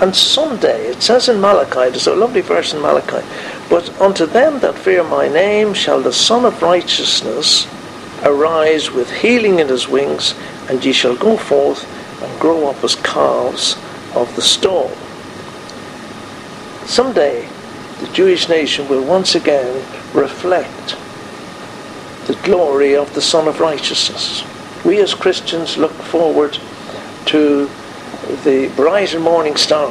And 0.01 0.15
someday, 0.15 0.87
it 0.87 1.03
says 1.03 1.29
in 1.29 1.41
Malachi, 1.41 1.91
there's 1.91 2.07
a 2.07 2.15
lovely 2.15 2.43
verse 2.43 2.75
in 2.75 2.81
Malachi, 2.81 3.27
but 3.69 3.91
unto 4.01 4.25
them 4.25 4.61
that 4.61 4.77
fear 4.77 5.03
my 5.03 5.27
name 5.27 5.75
shall 5.75 6.01
the 6.01 6.13
Sun 6.13 6.45
of 6.45 6.63
Righteousness 6.63 7.67
arise 8.25 8.91
with 8.91 9.11
healing 9.11 9.59
in 9.59 9.69
his 9.69 9.88
wings, 9.88 10.35
and 10.69 10.85
ye 10.85 10.93
shall 10.93 11.17
go 11.17 11.37
forth 11.37 11.87
and 12.23 12.41
grow 12.41 12.69
up 12.69 12.83
as 12.85 12.95
calves 12.97 13.76
of 14.14 14.35
the 14.37 14.43
stall. 14.43 14.91
Someday, 16.87 17.49
the 18.00 18.09
Jewish 18.09 18.49
nation 18.49 18.88
will 18.88 19.05
once 19.05 19.35
again 19.35 19.76
reflect 20.14 20.97
the 22.26 22.38
glory 22.45 22.95
of 22.97 23.12
the 23.14 23.21
Sun 23.21 23.49
of 23.49 23.61
Righteousness. 23.61 24.45
We 24.85 25.00
as 25.00 25.14
Christians 25.14 25.76
look 25.76 25.93
forward 25.93 26.59
to 27.26 27.69
the 28.45 28.71
bright 28.76 29.14
and 29.14 29.25
morning 29.25 29.57
star. 29.57 29.91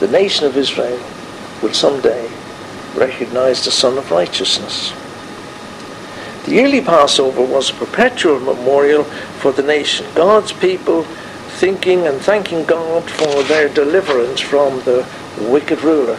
The 0.00 0.08
nation 0.08 0.46
of 0.46 0.56
Israel 0.56 1.00
will 1.62 1.72
someday 1.72 2.30
recognize 2.94 3.64
the 3.64 3.70
Sun 3.70 3.98
of 3.98 4.10
Righteousness. 4.10 4.92
The 6.46 6.52
yearly 6.52 6.80
Passover 6.80 7.42
was 7.42 7.70
a 7.70 7.74
perpetual 7.74 8.40
memorial 8.40 9.04
for 9.04 9.52
the 9.52 9.62
nation, 9.62 10.06
God's 10.14 10.52
people 10.52 11.02
thinking 11.58 12.06
and 12.06 12.20
thanking 12.20 12.64
God 12.64 13.10
for 13.10 13.42
their 13.44 13.68
deliverance 13.68 14.40
from 14.40 14.80
the 14.80 15.06
wicked 15.50 15.82
ruler 15.82 16.18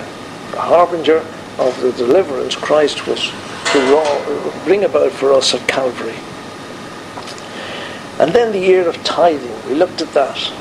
the 0.51 0.63
harbinger 0.63 1.19
of 1.59 1.79
the 1.81 1.91
deliverance 1.91 2.55
Christ 2.55 3.05
was 3.05 3.29
to 3.73 4.61
bring 4.65 4.83
about 4.83 5.11
for 5.11 5.33
us 5.33 5.53
at 5.53 5.67
Calvary. 5.67 6.15
And 8.19 8.33
then 8.33 8.51
the 8.51 8.59
year 8.59 8.87
of 8.87 9.03
tithing, 9.03 9.69
we 9.69 9.75
looked 9.75 10.01
at 10.01 10.13
that. 10.13 10.51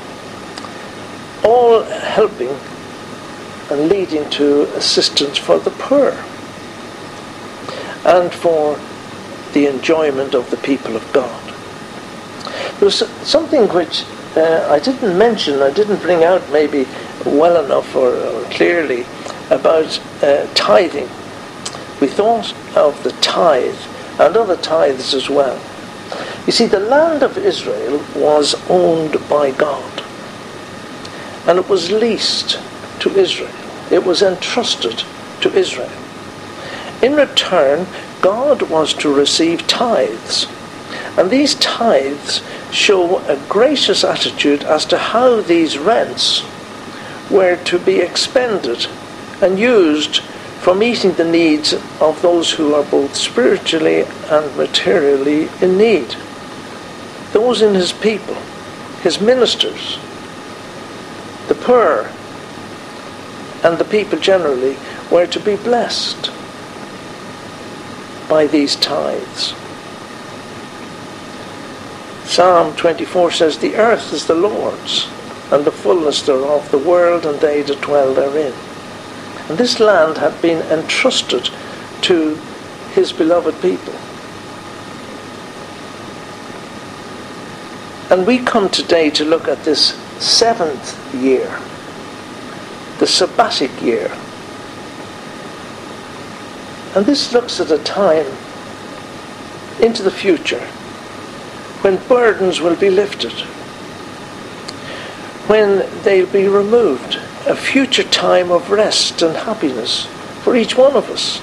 All 1.44 1.82
helping 1.82 2.54
and 3.70 3.88
leading 3.88 4.28
to 4.30 4.64
assistance 4.76 5.38
for 5.38 5.58
the 5.58 5.70
poor 5.70 6.10
and 8.04 8.32
for 8.32 8.78
the 9.52 9.66
enjoyment 9.66 10.34
of 10.34 10.50
the 10.50 10.56
people 10.58 10.96
of 10.96 11.12
God. 11.12 11.42
There 12.78 12.86
was 12.86 12.98
something 13.26 13.68
which 13.68 14.04
uh, 14.36 14.68
I 14.70 14.78
didn't 14.78 15.16
mention, 15.16 15.62
I 15.62 15.70
didn't 15.70 16.02
bring 16.02 16.22
out 16.22 16.42
maybe 16.50 16.86
well 17.24 17.64
enough 17.64 17.94
or, 17.96 18.14
or 18.14 18.44
clearly 18.50 19.06
about 19.50 19.98
uh, 20.22 20.46
tithing. 20.54 21.08
We 22.00 22.08
thought 22.08 22.54
of 22.76 23.02
the 23.02 23.12
tithe 23.22 23.78
and 24.20 24.36
other 24.36 24.56
tithes 24.56 25.14
as 25.14 25.30
well. 25.30 25.58
You 26.46 26.52
see, 26.52 26.66
the 26.66 26.80
land 26.80 27.22
of 27.22 27.38
Israel 27.38 28.04
was 28.14 28.54
owned 28.68 29.16
by 29.28 29.50
God, 29.52 30.02
and 31.46 31.58
it 31.58 31.68
was 31.68 31.90
leased 31.90 32.60
to 33.00 33.10
Israel. 33.18 33.50
It 33.90 34.04
was 34.04 34.22
entrusted 34.22 35.02
to 35.40 35.52
Israel. 35.52 35.90
In 37.02 37.14
return, 37.14 37.86
God 38.26 38.62
was 38.62 38.92
to 38.94 39.14
receive 39.14 39.68
tithes, 39.68 40.48
and 41.16 41.30
these 41.30 41.54
tithes 41.54 42.42
show 42.72 43.18
a 43.20 43.40
gracious 43.48 44.02
attitude 44.02 44.64
as 44.64 44.84
to 44.86 44.98
how 44.98 45.42
these 45.42 45.78
rents 45.78 46.42
were 47.30 47.54
to 47.66 47.78
be 47.78 48.00
expended 48.00 48.88
and 49.40 49.60
used 49.60 50.22
for 50.58 50.74
meeting 50.74 51.12
the 51.12 51.30
needs 51.30 51.72
of 52.00 52.20
those 52.20 52.50
who 52.50 52.74
are 52.74 52.82
both 52.82 53.14
spiritually 53.14 54.02
and 54.28 54.56
materially 54.56 55.48
in 55.60 55.78
need. 55.78 56.16
Those 57.30 57.62
in 57.62 57.76
his 57.76 57.92
people, 57.92 58.34
his 59.04 59.20
ministers, 59.20 60.00
the 61.46 61.54
poor, 61.54 62.10
and 63.62 63.78
the 63.78 63.88
people 63.88 64.18
generally 64.18 64.76
were 65.12 65.28
to 65.28 65.38
be 65.38 65.54
blessed. 65.54 66.32
By 68.28 68.46
these 68.46 68.76
tithes. 68.76 69.54
Psalm 72.24 72.74
24 72.76 73.30
says, 73.30 73.58
The 73.58 73.76
earth 73.76 74.12
is 74.12 74.26
the 74.26 74.34
Lord's, 74.34 75.08
and 75.52 75.64
the 75.64 75.72
fullness 75.72 76.22
thereof, 76.22 76.70
the 76.70 76.78
world 76.78 77.24
and 77.24 77.40
they 77.40 77.62
that 77.62 77.80
dwell 77.80 78.12
therein. 78.14 78.52
And 79.48 79.56
this 79.56 79.78
land 79.78 80.18
had 80.18 80.40
been 80.42 80.60
entrusted 80.72 81.50
to 82.02 82.34
his 82.94 83.12
beloved 83.12 83.60
people. 83.62 83.94
And 88.10 88.26
we 88.26 88.38
come 88.38 88.68
today 88.68 89.10
to 89.10 89.24
look 89.24 89.48
at 89.48 89.64
this 89.64 89.94
seventh 90.22 91.14
year, 91.14 91.48
the 92.98 93.06
sabbatic 93.06 93.82
year. 93.82 94.10
And 96.96 97.04
this 97.04 97.34
looks 97.34 97.60
at 97.60 97.70
a 97.70 97.76
time 97.84 98.26
into 99.82 100.02
the 100.02 100.10
future 100.10 100.64
when 101.82 101.98
burdens 102.08 102.62
will 102.62 102.74
be 102.74 102.88
lifted, 102.88 103.32
when 105.46 105.86
they'll 106.04 106.32
be 106.32 106.48
removed, 106.48 107.16
a 107.46 107.54
future 107.54 108.02
time 108.02 108.50
of 108.50 108.70
rest 108.70 109.20
and 109.20 109.36
happiness 109.36 110.06
for 110.42 110.56
each 110.56 110.78
one 110.78 110.96
of 110.96 111.10
us. 111.10 111.38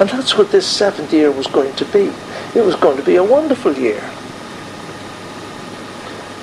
And 0.00 0.10
that's 0.10 0.36
what 0.36 0.50
this 0.50 0.66
seventh 0.66 1.12
year 1.12 1.30
was 1.30 1.46
going 1.46 1.76
to 1.76 1.84
be. 1.84 2.12
It 2.58 2.64
was 2.64 2.74
going 2.74 2.96
to 2.96 3.04
be 3.04 3.16
a 3.16 3.24
wonderful 3.24 3.74
year. 3.74 4.02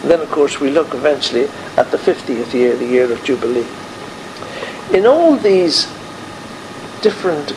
And 0.02 0.10
then, 0.10 0.22
of 0.22 0.32
course, 0.32 0.62
we 0.62 0.70
look 0.70 0.94
eventually 0.94 1.50
at 1.76 1.92
the 1.92 1.98
50th 1.98 2.54
year, 2.54 2.78
the 2.78 2.86
year 2.86 3.12
of 3.12 3.22
Jubilee. 3.26 3.68
In 4.98 5.06
all 5.06 5.36
these 5.36 5.84
different 7.02 7.54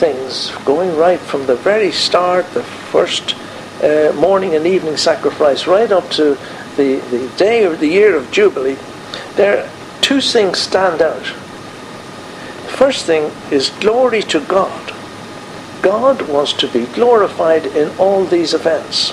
things, 0.00 0.50
going 0.64 0.96
right 0.96 1.20
from 1.20 1.46
the 1.46 1.56
very 1.56 1.92
start, 1.92 2.46
the 2.54 2.62
first 2.62 3.36
uh, 3.84 4.12
morning 4.16 4.54
and 4.54 4.66
evening 4.66 4.96
sacrifice, 4.96 5.66
right 5.66 5.92
up 5.92 6.08
to 6.10 6.38
the, 6.76 6.96
the 7.10 7.30
day 7.36 7.64
of 7.64 7.78
the 7.80 7.86
year 7.86 8.16
of 8.16 8.30
Jubilee, 8.30 8.78
there 9.36 9.70
two 10.00 10.22
things 10.22 10.58
stand 10.58 11.02
out. 11.02 11.22
The 11.22 12.76
first 12.76 13.04
thing 13.04 13.30
is 13.52 13.68
glory 13.80 14.22
to 14.22 14.40
God. 14.40 14.94
God 15.82 16.22
was 16.28 16.54
to 16.54 16.68
be 16.68 16.86
glorified 16.86 17.66
in 17.66 17.96
all 17.98 18.24
these 18.24 18.54
events. 18.54 19.12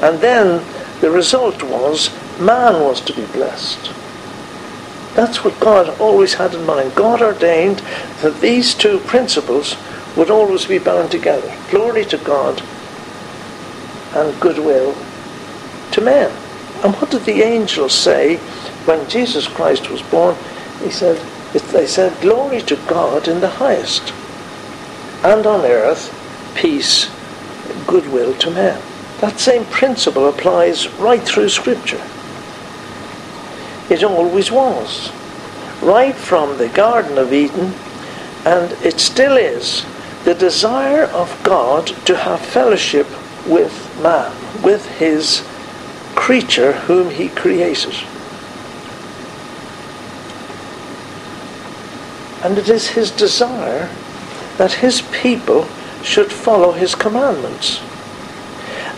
And 0.00 0.20
then 0.20 0.64
the 1.02 1.10
result 1.10 1.62
was 1.62 2.10
man 2.40 2.80
was 2.80 3.00
to 3.02 3.12
be 3.14 3.26
blessed. 3.26 3.92
That's 5.16 5.42
what 5.42 5.58
God 5.60 5.98
always 5.98 6.34
had 6.34 6.54
in 6.54 6.66
mind. 6.66 6.94
God 6.94 7.22
ordained 7.22 7.78
that 8.20 8.40
these 8.42 8.74
two 8.74 8.98
principles 9.00 9.76
would 10.14 10.30
always 10.30 10.66
be 10.66 10.78
bound 10.78 11.10
together. 11.10 11.56
Glory 11.70 12.04
to 12.04 12.18
God 12.18 12.62
and 14.14 14.38
goodwill 14.40 14.94
to 15.92 16.00
men. 16.02 16.30
And 16.84 16.94
what 16.96 17.10
did 17.10 17.24
the 17.24 17.42
angels 17.42 17.94
say 17.94 18.36
when 18.84 19.08
Jesus 19.08 19.48
Christ 19.48 19.90
was 19.90 20.02
born? 20.02 20.36
He 20.82 20.90
said, 20.90 21.16
they 21.72 21.86
said, 21.86 22.20
Glory 22.20 22.60
to 22.62 22.76
God 22.86 23.26
in 23.26 23.40
the 23.40 23.48
highest, 23.48 24.12
and 25.24 25.46
on 25.46 25.64
earth 25.64 26.12
peace, 26.54 27.10
goodwill 27.86 28.34
to 28.34 28.50
men. 28.50 28.82
That 29.20 29.40
same 29.40 29.64
principle 29.66 30.28
applies 30.28 30.88
right 30.98 31.22
through 31.22 31.48
Scripture. 31.48 32.02
It 33.88 34.02
always 34.02 34.50
was. 34.50 35.12
Right 35.82 36.14
from 36.14 36.58
the 36.58 36.68
Garden 36.68 37.18
of 37.18 37.32
Eden, 37.32 37.74
and 38.44 38.72
it 38.84 38.98
still 38.98 39.36
is, 39.36 39.84
the 40.24 40.34
desire 40.34 41.04
of 41.04 41.40
God 41.42 41.86
to 42.06 42.16
have 42.16 42.40
fellowship 42.40 43.06
with 43.46 43.72
man, 44.02 44.32
with 44.62 44.84
his 44.98 45.46
creature 46.16 46.72
whom 46.72 47.10
he 47.10 47.28
created. 47.28 47.94
And 52.42 52.58
it 52.58 52.68
is 52.68 52.88
his 52.88 53.10
desire 53.10 53.88
that 54.56 54.72
his 54.72 55.02
people 55.12 55.66
should 56.02 56.32
follow 56.32 56.72
his 56.72 56.94
commandments. 56.94 57.80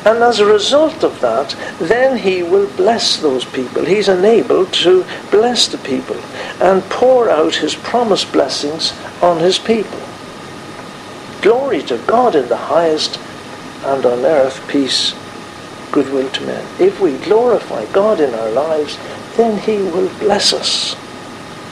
And 0.05 0.23
as 0.23 0.39
a 0.39 0.47
result 0.47 1.05
of 1.05 1.21
that, 1.21 1.55
then 1.81 2.17
he 2.17 2.43
will 2.43 2.69
bless 2.77 3.17
those 3.17 3.45
people. 3.45 3.85
He's 3.85 4.09
enabled 4.09 4.73
to 4.75 5.05
bless 5.31 5.69
the 5.69 5.79
people 5.79 6.17
and 6.61 6.83
pour 6.85 7.29
out 7.29 7.57
his 7.57 7.75
promised 7.75 8.33
blessings 8.33 8.93
on 9.21 9.39
his 9.39 9.59
people. 9.59 10.01
Glory 11.43 11.83
to 11.83 11.99
God 12.07 12.35
in 12.35 12.49
the 12.49 12.57
highest 12.57 13.19
and 13.85 14.05
on 14.05 14.25
earth 14.25 14.67
peace, 14.69 15.15
goodwill 15.93 16.29
to 16.31 16.47
men. 16.47 16.67
If 16.81 17.01
we 17.01 17.17
glorify 17.19 17.87
God 17.93 18.21
in 18.21 18.35
our 18.35 18.51
lives, 18.51 18.99
then 19.37 19.59
He 19.59 19.77
will 19.77 20.09
bless 20.19 20.53
us. 20.53 20.97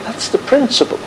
That's 0.04 0.28
the 0.28 0.38
principle. 0.38 1.00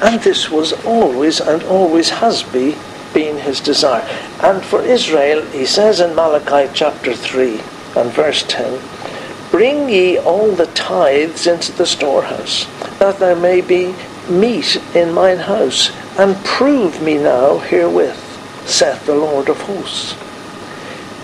And 0.00 0.20
this 0.22 0.48
was 0.48 0.72
always 0.86 1.40
and 1.40 1.62
always 1.64 2.08
has 2.08 2.42
be, 2.42 2.76
been 3.12 3.38
His 3.38 3.60
desire. 3.60 4.06
And 4.42 4.64
for 4.64 4.82
Israel, 4.82 5.42
He 5.46 5.66
says 5.66 6.00
in 6.00 6.14
Malachi 6.14 6.70
chapter 6.74 7.14
3 7.14 7.60
and 7.96 8.12
verse 8.12 8.44
10, 8.48 8.80
Bring 9.50 9.88
ye 9.88 10.18
all 10.18 10.52
the 10.52 10.66
tithes 10.66 11.46
into 11.46 11.72
the 11.72 11.86
storehouse, 11.86 12.66
that 12.98 13.18
there 13.18 13.36
may 13.36 13.60
be 13.60 13.94
meat 14.28 14.76
in 14.94 15.12
mine 15.14 15.38
house, 15.38 15.90
and 16.18 16.36
prove 16.44 17.00
me 17.02 17.16
now 17.16 17.58
herewith, 17.58 18.18
saith 18.66 19.06
the 19.06 19.14
Lord 19.14 19.48
of 19.48 19.60
hosts. 19.62 20.12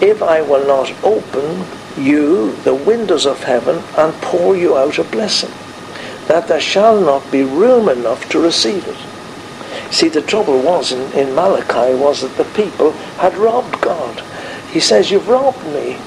If 0.00 0.22
I 0.22 0.40
will 0.40 0.66
not 0.66 0.92
open 1.04 1.66
you 1.96 2.52
the 2.64 2.74
windows 2.74 3.26
of 3.26 3.44
heaven 3.44 3.82
and 3.96 4.12
pour 4.22 4.56
you 4.56 4.76
out 4.76 4.98
a 4.98 5.04
blessing, 5.04 5.52
that 6.26 6.48
there 6.48 6.60
shall 6.60 7.00
not 7.00 7.30
be 7.30 7.42
room 7.42 7.88
enough 7.88 8.28
to 8.30 8.40
receive 8.40 8.86
it. 8.88 9.13
See, 9.94 10.08
the 10.08 10.22
trouble 10.22 10.60
was 10.60 10.90
in, 10.90 11.12
in 11.12 11.36
Malachi 11.36 11.94
was 11.94 12.22
that 12.22 12.36
the 12.36 12.52
people 12.60 12.90
had 13.22 13.36
robbed 13.36 13.80
God. 13.80 14.24
He 14.72 14.80
says, 14.80 15.12
You've 15.12 15.28
robbed 15.28 15.64
me 15.66 15.98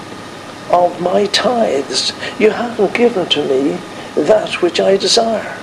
of 0.69 0.99
my 0.99 1.27
tithes. 1.27 2.11
You 2.37 2.49
haven't 2.49 2.93
given 2.93 3.29
to 3.29 3.47
me 3.47 3.79
that 4.21 4.61
which 4.61 4.81
I 4.81 4.97
desire. 4.97 5.57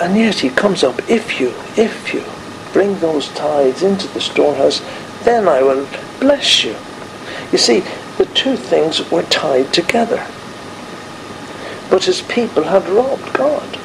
And 0.00 0.16
yet 0.16 0.40
he 0.40 0.50
comes 0.50 0.82
up, 0.82 1.08
if 1.08 1.38
you, 1.38 1.54
if 1.76 2.12
you 2.12 2.24
bring 2.72 2.98
those 2.98 3.28
tithes 3.28 3.84
into 3.84 4.08
the 4.08 4.20
storehouse, 4.20 4.82
then 5.22 5.46
I 5.46 5.62
will 5.62 5.86
bless 6.18 6.64
you. 6.64 6.74
You 7.52 7.58
see, 7.58 7.84
the 8.16 8.26
two 8.34 8.56
things 8.56 9.08
were 9.12 9.22
tied 9.22 9.72
together. 9.72 10.26
But 11.90 12.06
his 12.06 12.22
people 12.22 12.64
had 12.64 12.88
robbed 12.88 13.32
God. 13.34 13.78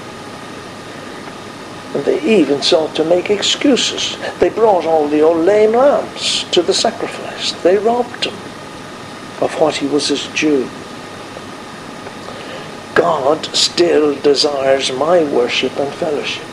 And 1.94 2.04
they 2.06 2.22
even 2.22 2.62
sought 2.62 2.96
to 2.96 3.04
make 3.04 3.30
excuses. 3.30 4.18
They 4.40 4.50
brought 4.50 4.86
all 4.86 5.08
the 5.08 5.22
old 5.22 5.46
lame 5.46 5.74
lambs 5.74 6.44
to 6.52 6.62
the 6.62 6.74
sacrifice. 6.74 7.52
They 7.62 7.78
robbed 7.78 8.26
him 8.26 8.34
of 9.42 9.54
what 9.60 9.76
he 9.76 9.88
was 9.88 10.08
his 10.08 10.28
due. 10.30 10.70
God 12.96 13.46
still 13.56 14.16
desires 14.22 14.92
my 14.92 15.24
worship 15.24 15.78
and 15.78 15.94
fellowship. 15.94 16.48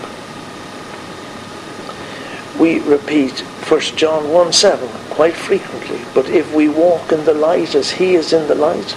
We 2.59 2.81
repeat 2.81 3.40
1 3.40 3.81
John 3.96 4.31
1 4.31 4.53
7 4.53 4.88
quite 5.11 5.35
frequently. 5.35 6.00
But 6.14 6.29
if 6.29 6.53
we 6.53 6.68
walk 6.68 7.12
in 7.12 7.24
the 7.24 7.35
light 7.35 7.74
as 7.74 7.92
he 7.92 8.14
is 8.14 8.33
in 8.33 8.48
the 8.48 8.55
light, 8.55 8.96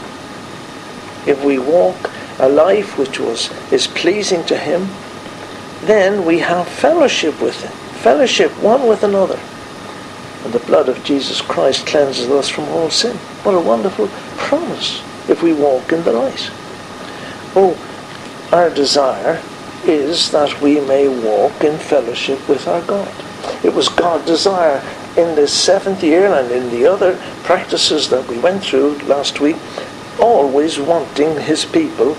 if 1.27 1.43
we 1.43 1.59
walk 1.59 2.09
a 2.39 2.49
life 2.49 2.97
which 2.97 3.19
was 3.19 3.51
is 3.71 3.87
pleasing 3.87 4.43
to 4.45 4.57
him, 4.57 4.89
then 5.87 6.25
we 6.25 6.39
have 6.39 6.67
fellowship 6.67 7.41
with 7.41 7.61
him, 7.61 7.71
fellowship 8.01 8.51
one 8.61 8.87
with 8.87 9.03
another. 9.03 9.39
And 10.43 10.53
the 10.53 10.59
blood 10.59 10.89
of 10.89 11.03
Jesus 11.03 11.41
Christ 11.41 11.87
cleanses 11.87 12.29
us 12.29 12.49
from 12.49 12.65
all 12.65 12.89
sin. 12.89 13.15
What 13.43 13.55
a 13.55 13.59
wonderful 13.59 14.09
promise 14.37 15.01
if 15.29 15.41
we 15.41 15.53
walk 15.53 15.91
in 15.91 16.03
the 16.03 16.11
light. 16.11 16.51
Oh, 17.55 17.77
our 18.51 18.69
desire 18.69 19.41
is 19.85 20.31
that 20.31 20.61
we 20.61 20.79
may 20.81 21.07
walk 21.07 21.63
in 21.63 21.77
fellowship 21.77 22.47
with 22.47 22.67
our 22.67 22.81
God. 22.83 23.13
It 23.63 23.73
was 23.73 23.89
God's 23.89 24.25
desire 24.25 24.81
in 25.17 25.35
this 25.35 25.53
seventh 25.53 26.03
year 26.03 26.33
and 26.33 26.51
in 26.51 26.69
the 26.69 26.85
other 26.85 27.15
practices 27.43 28.09
that 28.09 28.27
we 28.27 28.39
went 28.39 28.63
through 28.63 28.97
last 28.99 29.39
week, 29.39 29.57
always 30.19 30.79
wanting 30.79 31.39
his 31.39 31.65
people 31.65 32.17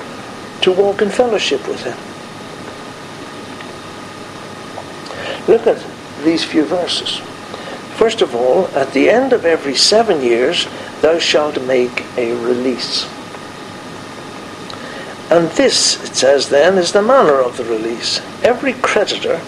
to 0.60 0.72
walk 0.72 1.02
in 1.02 1.10
fellowship 1.10 1.66
with 1.66 1.82
him. 1.82 2.13
Look 5.54 5.68
at 5.68 5.86
these 6.24 6.42
few 6.42 6.64
verses. 6.64 7.18
First 7.94 8.22
of 8.22 8.34
all, 8.34 8.66
at 8.74 8.92
the 8.92 9.08
end 9.08 9.32
of 9.32 9.44
every 9.44 9.76
seven 9.76 10.20
years, 10.20 10.66
thou 11.00 11.20
shalt 11.20 11.62
make 11.62 12.04
a 12.16 12.32
release. 12.44 13.04
And 15.30 15.48
this, 15.50 16.02
it 16.02 16.16
says 16.16 16.48
then, 16.48 16.76
is 16.76 16.90
the 16.90 17.02
manner 17.02 17.40
of 17.40 17.56
the 17.56 17.62
release. 17.62 18.20
Every 18.42 18.72
creditor 18.72 19.40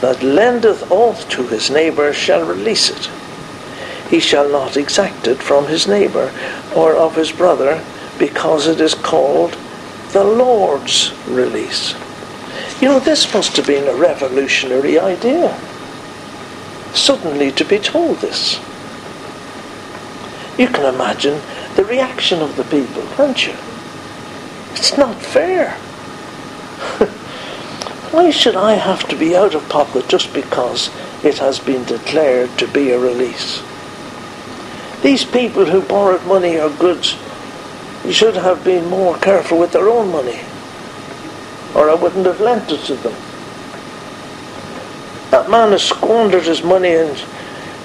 that 0.00 0.24
lendeth 0.24 0.90
aught 0.90 1.30
to 1.30 1.46
his 1.46 1.70
neighbour 1.70 2.12
shall 2.12 2.44
release 2.44 2.90
it. 2.90 3.08
He 4.10 4.18
shall 4.18 4.48
not 4.50 4.76
exact 4.76 5.28
it 5.28 5.38
from 5.38 5.68
his 5.68 5.86
neighbour 5.86 6.32
or 6.74 6.96
of 6.96 7.14
his 7.14 7.30
brother, 7.30 7.84
because 8.18 8.66
it 8.66 8.80
is 8.80 8.94
called 8.96 9.56
the 10.10 10.24
Lord's 10.24 11.14
release. 11.28 11.94
You 12.82 12.88
know, 12.88 12.98
this 12.98 13.32
must 13.32 13.56
have 13.58 13.68
been 13.68 13.86
a 13.86 13.94
revolutionary 13.94 14.98
idea. 14.98 15.56
Suddenly 16.92 17.52
to 17.52 17.64
be 17.64 17.78
told 17.78 18.18
this. 18.18 18.58
You 20.58 20.66
can 20.66 20.92
imagine 20.92 21.40
the 21.76 21.84
reaction 21.84 22.42
of 22.42 22.56
the 22.56 22.64
people, 22.64 23.04
can't 23.14 23.46
you? 23.46 23.54
It's 24.72 24.98
not 24.98 25.22
fair. 25.22 25.70
Why 28.10 28.30
should 28.30 28.56
I 28.56 28.72
have 28.72 29.06
to 29.10 29.16
be 29.16 29.36
out 29.36 29.54
of 29.54 29.68
pocket 29.68 30.08
just 30.08 30.34
because 30.34 30.90
it 31.22 31.38
has 31.38 31.60
been 31.60 31.84
declared 31.84 32.58
to 32.58 32.66
be 32.66 32.90
a 32.90 32.98
release? 32.98 33.62
These 35.04 35.24
people 35.24 35.66
who 35.66 35.82
borrowed 35.82 36.26
money 36.26 36.58
or 36.58 36.68
goods 36.68 37.16
should 38.10 38.34
have 38.34 38.64
been 38.64 38.90
more 38.90 39.16
careful 39.18 39.60
with 39.60 39.70
their 39.70 39.88
own 39.88 40.10
money, 40.10 40.40
or 41.74 41.90
I 41.90 41.94
wouldn't 41.94 42.26
have 42.26 42.40
lent 42.40 42.70
it 42.70 42.80
to 42.86 42.94
them. 42.94 43.14
That 45.30 45.50
man 45.50 45.72
has 45.72 45.82
squandered 45.82 46.44
his 46.44 46.62
money 46.62 46.94
and 46.94 47.24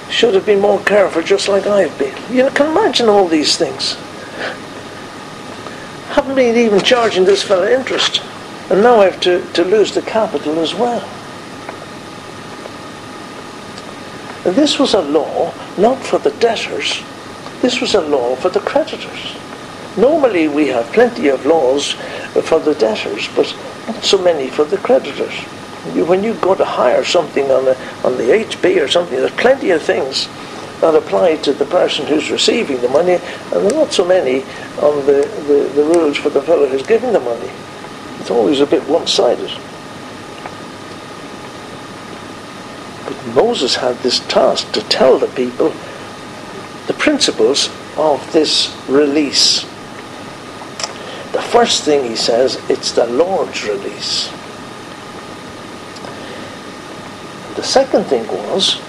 should 0.10 0.34
have 0.34 0.46
been 0.46 0.62
more 0.62 0.80
careful, 0.82 1.22
just 1.22 1.48
like 1.48 1.66
I've 1.66 1.98
been. 1.98 2.16
You 2.32 2.50
can 2.50 2.72
imagine 2.72 3.08
all 3.10 3.28
these 3.28 3.58
things. 3.58 3.96
Haven't 6.10 6.36
been 6.36 6.56
even 6.58 6.82
charging 6.82 7.26
this 7.26 7.44
fellow 7.44 7.68
interest. 7.68 8.22
And 8.70 8.82
now 8.82 9.00
I 9.00 9.06
have 9.06 9.22
to, 9.22 9.46
to 9.54 9.64
lose 9.64 9.94
the 9.94 10.02
capital 10.02 10.60
as 10.60 10.74
well. 10.76 11.08
This 14.44 14.80
was 14.80 14.94
a 14.94 15.02
law 15.02 15.54
not 15.78 16.02
for 16.04 16.20
the 16.20 16.32
debtors, 16.32 17.04
this 17.62 17.82
was 17.82 17.96
a 17.96 18.02
law 18.02 18.36
for 18.36 18.50
the 18.50 18.60
creditors. 18.60 19.36
Normally 19.98 20.48
we 20.48 20.68
have 20.68 20.92
plenty 20.94 21.28
of 21.28 21.46
laws 21.46 21.94
for 22.44 22.60
the 22.60 22.76
debtors, 22.76 23.28
but 23.36 23.56
not 23.88 24.04
so 24.04 24.18
many 24.18 24.50
for 24.50 24.66
the 24.66 24.78
creditors. 24.78 25.34
When 26.08 26.24
you 26.24 26.34
go 26.36 26.54
to 26.56 26.66
hire 26.66 27.04
something 27.04 27.50
on 27.50 27.66
the, 27.66 27.78
on 28.04 28.18
the 28.18 28.24
HP 28.24 28.82
or 28.84 28.88
something, 28.88 29.18
there's 29.18 29.32
plenty 29.32 29.72
of 29.72 29.82
things 29.82 30.28
that 30.82 30.94
apply 30.96 31.38
to 31.38 31.54
the 31.54 31.66
person 31.66 32.06
who's 32.06 32.30
receiving 32.30 32.82
the 32.82 32.90
money, 32.90 33.14
and 33.14 33.52
there 33.52 33.72
are 33.72 33.86
not 33.86 33.92
so 33.92 34.06
many 34.06 34.44
on 34.82 35.06
the, 35.06 35.28
the, 35.48 35.72
the 35.76 35.84
rules 35.84 36.18
for 36.18 36.30
the 36.30 36.42
fellow 36.42 36.68
who's 36.68 36.86
giving 36.86 37.14
the 37.14 37.20
money. 37.20 37.50
It's 38.20 38.30
always 38.30 38.60
a 38.60 38.68
bit 38.68 38.88
one-sided. 38.88 39.50
But 43.06 43.36
Moses 43.36 43.76
had 43.76 43.96
this 43.98 44.20
task 44.28 44.72
to 44.74 44.82
tell 44.82 45.18
the 45.18 45.28
people 45.28 45.74
the 46.88 46.94
principles 46.94 47.70
of 47.96 48.32
this 48.34 48.76
release. 48.88 49.66
The 51.38 51.44
first 51.44 51.84
thing 51.84 52.04
he 52.04 52.16
says, 52.16 52.58
it's 52.68 52.92
the 52.92 53.06
Lord's 53.06 53.64
release. 53.64 54.30
The 57.56 57.64
second 57.64 58.06
thing 58.06 58.28
was 58.28 58.82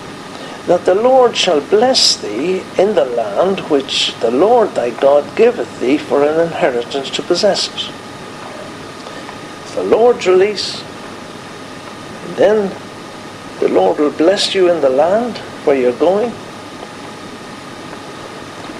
that 0.67 0.87
the 0.87 0.95
Lord 0.95 1.37
shall 1.37 1.61
bless 1.61 2.17
thee 2.17 2.63
in 2.79 2.95
the 2.95 3.05
land 3.05 3.61
which 3.71 4.15
the 4.21 4.31
Lord 4.31 4.71
thy 4.71 4.91
God 4.91 5.37
giveth 5.37 5.79
thee 5.79 5.99
for 5.99 6.25
an 6.25 6.41
inheritance 6.41 7.11
to 7.11 7.23
possess 7.23 7.69
it 7.69 7.95
the 9.79 9.85
Lord's 9.85 10.27
release. 10.27 10.83
And 12.25 12.37
then 12.37 12.77
the 13.61 13.69
Lord 13.69 13.99
will 13.99 14.11
bless 14.11 14.53
you 14.55 14.71
in 14.71 14.81
the 14.81 14.89
land 14.89 15.39
where 15.65 15.77
you're 15.77 15.99
going. 15.99 16.31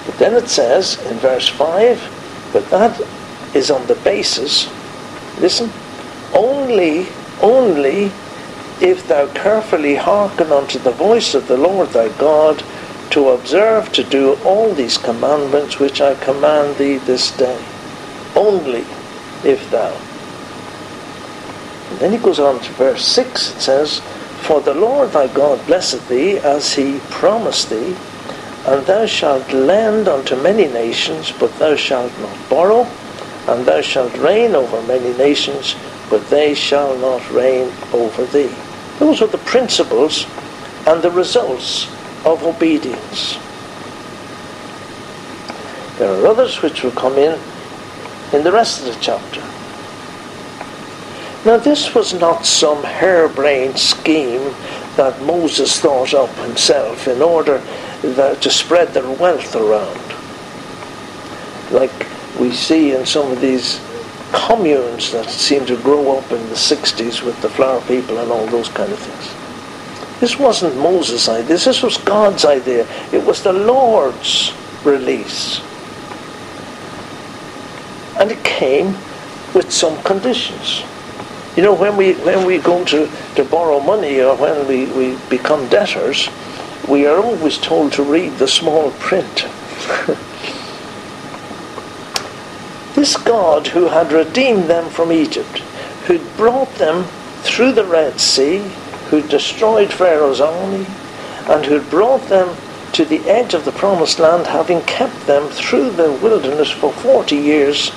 But 0.05 0.17
then 0.17 0.33
it 0.33 0.49
says 0.49 0.99
in 1.05 1.17
verse 1.19 1.47
5 1.47 2.51
that 2.51 2.69
that 2.69 3.18
is 3.53 3.71
on 3.71 3.85
the 3.87 3.95
basis, 3.95 4.69
listen, 5.39 5.71
only, 6.33 7.07
only 7.41 8.11
if 8.81 9.07
thou 9.07 9.27
carefully 9.33 9.95
hearken 9.95 10.51
unto 10.51 10.79
the 10.79 10.91
voice 10.91 11.33
of 11.33 11.47
the 11.47 11.57
Lord 11.57 11.89
thy 11.89 12.09
God 12.17 12.63
to 13.11 13.29
observe 13.29 13.91
to 13.93 14.03
do 14.03 14.35
all 14.45 14.73
these 14.73 14.97
commandments 14.97 15.79
which 15.79 15.99
I 15.99 16.15
command 16.15 16.77
thee 16.77 16.97
this 16.97 17.35
day. 17.35 17.59
Only 18.35 18.85
if 19.43 19.69
thou. 19.71 19.97
And 21.89 21.99
then 21.99 22.11
he 22.11 22.17
goes 22.19 22.39
on 22.39 22.59
to 22.59 22.71
verse 22.73 23.05
6. 23.05 23.55
It 23.55 23.61
says, 23.61 23.99
For 24.41 24.61
the 24.61 24.75
Lord 24.75 25.11
thy 25.11 25.27
God 25.27 25.65
blesseth 25.65 26.07
thee 26.07 26.37
as 26.37 26.73
he 26.73 26.99
promised 27.09 27.69
thee, 27.69 27.95
and 28.67 28.85
thou 28.85 29.07
shalt 29.07 29.51
lend 29.51 30.07
unto 30.07 30.35
many 30.35 30.67
nations, 30.67 31.31
but 31.31 31.57
thou 31.57 31.75
shalt 31.75 32.17
not 32.19 32.49
borrow, 32.49 32.83
and 33.47 33.65
thou 33.65 33.81
shalt 33.81 34.15
reign 34.17 34.55
over 34.55 34.81
many 34.83 35.15
nations, 35.17 35.75
but 36.09 36.27
they 36.29 36.53
shall 36.53 36.97
not 36.97 37.29
reign 37.31 37.71
over 37.93 38.25
thee. 38.25 38.53
Those 38.99 39.21
are 39.21 39.27
the 39.27 39.37
principles 39.39 40.25
and 40.85 41.01
the 41.01 41.11
results 41.11 41.87
of 42.25 42.43
obedience. 42.43 43.37
There 45.97 46.11
are 46.13 46.27
others 46.27 46.61
which 46.61 46.83
will 46.83 46.91
come 46.91 47.17
in 47.17 47.39
in 48.33 48.43
the 48.43 48.51
rest 48.51 48.79
of 48.79 48.93
the 48.93 48.99
chapter. 49.01 49.41
Now, 51.45 51.57
this 51.57 51.95
was 51.95 52.13
not 52.13 52.45
some 52.45 52.83
harebrained 52.83 53.79
scheme 53.79 54.53
that 54.97 55.21
Moses 55.21 55.79
thought 55.79 56.13
up 56.13 56.29
himself 56.35 57.07
in 57.07 57.21
order 57.21 57.59
that, 58.01 58.41
to 58.41 58.49
spread 58.49 58.89
their 58.89 59.09
wealth 59.09 59.55
around. 59.55 60.13
Like 61.71 62.08
we 62.39 62.51
see 62.51 62.93
in 62.95 63.05
some 63.05 63.31
of 63.31 63.41
these 63.41 63.79
communes 64.31 65.11
that 65.11 65.29
seem 65.29 65.65
to 65.65 65.75
grow 65.77 66.17
up 66.17 66.31
in 66.31 66.41
the 66.49 66.55
60s 66.55 67.23
with 67.23 67.39
the 67.41 67.49
flower 67.49 67.81
people 67.81 68.17
and 68.19 68.31
all 68.31 68.45
those 68.47 68.69
kind 68.69 68.91
of 68.91 68.99
things. 68.99 70.19
This 70.19 70.37
wasn't 70.37 70.75
Moses' 70.77 71.29
idea, 71.29 71.57
this 71.57 71.81
was 71.81 71.97
God's 71.97 72.45
idea. 72.45 72.85
It 73.11 73.25
was 73.25 73.41
the 73.41 73.53
Lord's 73.53 74.53
release. 74.83 75.61
And 78.19 78.31
it 78.31 78.43
came 78.43 78.87
with 79.53 79.71
some 79.71 80.01
conditions. 80.03 80.83
You 81.55 81.63
know, 81.63 81.73
when 81.73 81.97
we 81.97 82.13
when 82.13 82.45
we 82.45 82.59
go 82.59 82.83
to, 82.85 83.09
to 83.35 83.43
borrow 83.45 83.79
money 83.79 84.21
or 84.21 84.35
when 84.35 84.67
we, 84.67 84.85
we 84.91 85.17
become 85.29 85.67
debtors, 85.69 86.29
we 86.87 87.05
are 87.05 87.17
always 87.17 87.57
told 87.57 87.93
to 87.93 88.03
read 88.03 88.33
the 88.33 88.47
small 88.47 88.91
print. 88.91 89.45
this 92.99 93.15
God 93.15 93.67
who 93.67 93.87
had 93.87 94.11
redeemed 94.11 94.65
them 94.65 94.89
from 94.89 95.09
Egypt, 95.09 95.59
who 96.05 96.17
had 96.17 96.35
brought 96.37 96.75
them 96.75 97.05
through 97.43 97.71
the 97.71 97.85
Red 97.85 98.19
Sea, 98.19 98.57
who'd 99.09 99.29
destroyed 99.29 99.93
Pharaoh's 99.93 100.41
army, 100.41 100.85
and 101.47 101.65
who 101.65 101.75
had 101.75 101.89
brought 101.89 102.27
them 102.27 102.57
to 102.91 103.05
the 103.05 103.21
edge 103.21 103.53
of 103.53 103.63
the 103.63 103.71
promised 103.71 104.19
land, 104.19 104.47
having 104.47 104.81
kept 104.81 105.27
them 105.27 105.47
through 105.47 105.91
the 105.91 106.11
wilderness 106.11 106.69
for 106.69 106.91
40 106.91 107.37
years. 107.37 107.93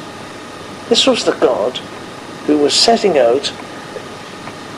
This 0.88 1.05
was 1.05 1.25
the 1.25 1.33
God 1.33 1.79
who 2.47 2.59
was 2.59 2.73
setting 2.73 3.19
out 3.19 3.53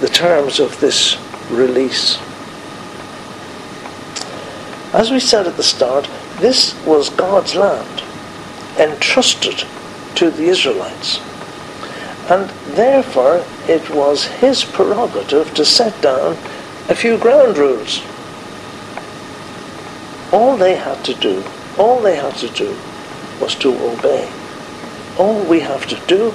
the 0.00 0.08
terms 0.08 0.58
of 0.58 0.80
this 0.80 1.18
release. 1.50 2.16
As 4.94 5.10
we 5.10 5.20
said 5.20 5.46
at 5.46 5.58
the 5.58 5.62
start, 5.62 6.08
this 6.38 6.74
was 6.86 7.10
God's 7.10 7.54
land, 7.54 8.02
entrusted 8.78 9.66
to 10.16 10.30
the 10.30 10.44
Israelites. 10.44 11.20
And 12.30 12.48
therefore, 12.74 13.44
it 13.68 13.90
was 13.90 14.24
his 14.24 14.64
prerogative 14.64 15.52
to 15.54 15.64
set 15.64 16.00
down 16.00 16.36
a 16.88 16.94
few 16.94 17.18
ground 17.18 17.58
rules. 17.58 18.02
All 20.32 20.56
they 20.56 20.76
had 20.76 21.04
to 21.04 21.14
do, 21.14 21.44
all 21.78 22.00
they 22.00 22.16
had 22.16 22.34
to 22.36 22.48
do 22.48 22.76
was 23.40 23.54
to 23.56 23.74
obey. 23.92 24.30
All 25.18 25.44
we 25.44 25.60
have 25.60 25.86
to 25.86 26.00
do 26.06 26.32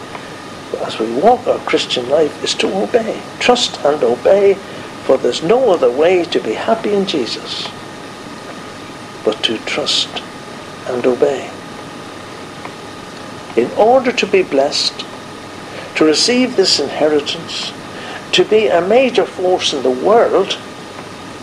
as 0.85 0.99
we 0.99 1.11
walk 1.19 1.47
our 1.47 1.59
Christian 1.59 2.07
life 2.09 2.43
is 2.43 2.53
to 2.55 2.67
obey. 2.83 3.21
Trust 3.39 3.79
and 3.83 4.03
obey, 4.03 4.53
for 5.05 5.17
there's 5.17 5.43
no 5.43 5.71
other 5.71 5.91
way 5.91 6.23
to 6.25 6.39
be 6.39 6.53
happy 6.53 6.93
in 6.93 7.05
Jesus 7.05 7.67
but 9.23 9.43
to 9.43 9.57
trust 9.59 10.23
and 10.87 11.05
obey. 11.05 11.51
In 13.55 13.71
order 13.71 14.11
to 14.11 14.27
be 14.27 14.43
blessed, 14.43 15.05
to 15.95 16.05
receive 16.05 16.55
this 16.55 16.79
inheritance, 16.79 17.73
to 18.33 18.45
be 18.45 18.67
a 18.67 18.81
major 18.81 19.25
force 19.25 19.73
in 19.73 19.83
the 19.83 19.89
world, 19.89 20.57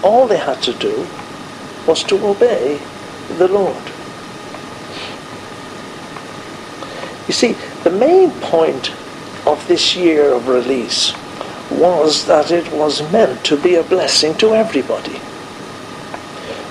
all 0.03 0.27
they 0.27 0.39
had 0.39 0.63
to 0.63 0.73
do 0.75 1.07
was 1.87 2.03
to 2.05 2.27
obey 2.27 2.81
the 3.39 3.49
Lord. 3.49 3.83
You 7.27 7.35
see, 7.35 7.57
the 7.83 7.91
main 7.91 8.31
point 8.41 8.93
of 9.47 9.67
this 9.67 9.97
year 9.97 10.33
of 10.33 10.49
release 10.49 11.13
was 11.71 12.27
that 12.27 12.51
it 12.53 12.73
was 12.73 13.11
meant 13.13 13.45
to 13.45 13.57
be 13.57 13.75
a 13.75 13.83
blessing 13.83 14.35
to 14.37 14.55
everybody. 14.55 15.21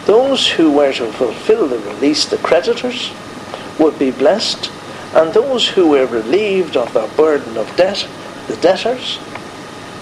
Those 0.06 0.48
who 0.48 0.71
were 0.71 0.93
to 0.93 1.12
fulfill 1.12 1.67
the 1.67 1.80
release, 1.80 2.26
the 2.26 2.38
creditors, 2.38 3.12
would 3.80 4.00
be 4.00 4.12
blessed, 4.12 4.71
and 5.15 5.34
those 5.34 5.69
who 5.69 5.89
were 5.89 6.06
relieved 6.06 6.75
of 6.75 6.93
their 6.93 7.08
burden 7.15 7.58
of 7.58 7.73
debt, 7.78 8.06
the 8.47 8.58
debtors, 8.58 9.17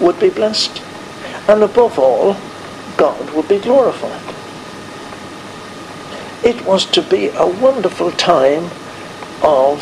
would 0.00 0.18
be 0.18 0.28
blessed. 0.28 0.82
And 1.48 1.62
above 1.62 1.98
all, 1.98 2.36
God 2.96 3.30
would 3.30 3.48
be 3.48 3.60
glorified. 3.60 4.34
It 6.44 6.66
was 6.66 6.84
to 6.86 7.02
be 7.02 7.28
a 7.28 7.46
wonderful 7.46 8.10
time 8.12 8.70
of 9.42 9.78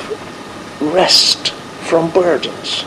rest 0.80 1.50
from 1.88 2.10
burdens. 2.10 2.84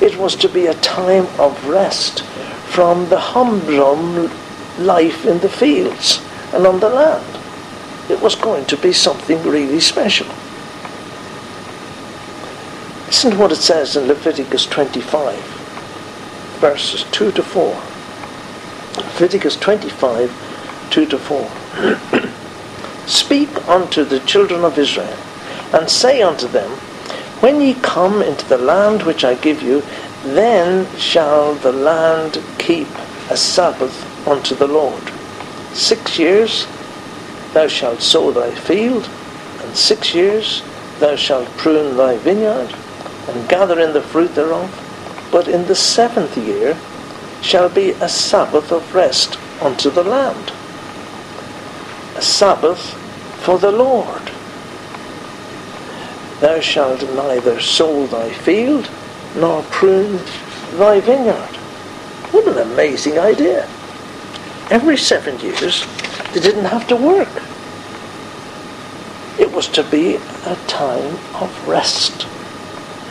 It 0.00 0.16
was 0.18 0.36
to 0.36 0.48
be 0.48 0.66
a 0.66 0.74
time 0.74 1.26
of 1.38 1.66
rest 1.66 2.22
from 2.66 3.08
the 3.08 3.18
humdrum 3.18 4.30
life 4.78 5.24
in 5.24 5.38
the 5.38 5.48
fields 5.48 6.22
and 6.52 6.66
on 6.66 6.78
the 6.80 6.90
land. 6.90 7.40
It 8.10 8.20
was 8.20 8.34
going 8.34 8.66
to 8.66 8.76
be 8.76 8.92
something 8.92 9.42
really 9.42 9.80
special. 9.80 10.26
Listen 13.06 13.30
to 13.30 13.36
what 13.36 13.52
it 13.52 13.56
says 13.56 13.94
in 13.96 14.08
Leviticus 14.08 14.66
25, 14.66 15.38
verses 16.58 17.04
2 17.12 17.30
to 17.30 17.42
4. 17.42 17.68
Leviticus 18.96 19.54
25, 19.56 20.88
2 20.90 21.06
to 21.06 21.16
4. 21.16 21.50
Speak 23.06 23.68
unto 23.68 24.02
the 24.02 24.18
children 24.20 24.64
of 24.64 24.76
Israel, 24.76 25.16
and 25.72 25.88
say 25.88 26.20
unto 26.20 26.48
them, 26.48 26.68
When 27.38 27.60
ye 27.60 27.74
come 27.74 28.22
into 28.22 28.44
the 28.48 28.58
land 28.58 29.04
which 29.04 29.24
I 29.24 29.36
give 29.36 29.62
you, 29.62 29.84
then 30.24 30.88
shall 30.98 31.54
the 31.54 31.72
land 31.72 32.42
keep 32.58 32.88
a 33.30 33.36
Sabbath 33.36 34.26
unto 34.26 34.56
the 34.56 34.66
Lord. 34.66 35.12
Six 35.72 36.18
years 36.18 36.66
thou 37.54 37.68
shalt 37.68 38.02
sow 38.02 38.32
thy 38.32 38.50
field, 38.50 39.08
and 39.62 39.76
six 39.76 40.12
years 40.12 40.64
thou 40.98 41.14
shalt 41.14 41.46
prune 41.56 41.96
thy 41.96 42.16
vineyard, 42.16 42.74
and 43.28 43.48
gather 43.48 43.80
in 43.80 43.92
the 43.92 44.02
fruit 44.02 44.34
thereof. 44.34 44.70
But 45.32 45.48
in 45.48 45.66
the 45.66 45.74
seventh 45.74 46.36
year 46.36 46.76
shall 47.42 47.68
be 47.68 47.90
a 47.90 48.08
Sabbath 48.08 48.72
of 48.72 48.94
rest 48.94 49.38
unto 49.60 49.90
the 49.90 50.04
land. 50.04 50.52
A 52.16 52.22
Sabbath 52.22 52.94
for 53.42 53.58
the 53.58 53.72
Lord. 53.72 54.30
Thou 56.40 56.60
shalt 56.60 57.02
neither 57.14 57.60
sow 57.60 58.06
thy 58.06 58.30
field 58.30 58.90
nor 59.34 59.62
prune 59.64 60.20
thy 60.72 61.00
vineyard. 61.00 61.56
What 62.32 62.46
an 62.48 62.58
amazing 62.58 63.18
idea 63.18 63.68
every 64.70 64.96
seven 64.96 65.38
years, 65.40 65.86
they 66.32 66.40
didn't 66.40 66.64
have 66.64 66.86
to 66.88 66.96
work. 66.96 67.28
It 69.38 69.52
was 69.52 69.68
to 69.68 69.82
be 69.84 70.16
a 70.16 70.56
time 70.66 71.16
of 71.34 71.68
rest. 71.68 72.26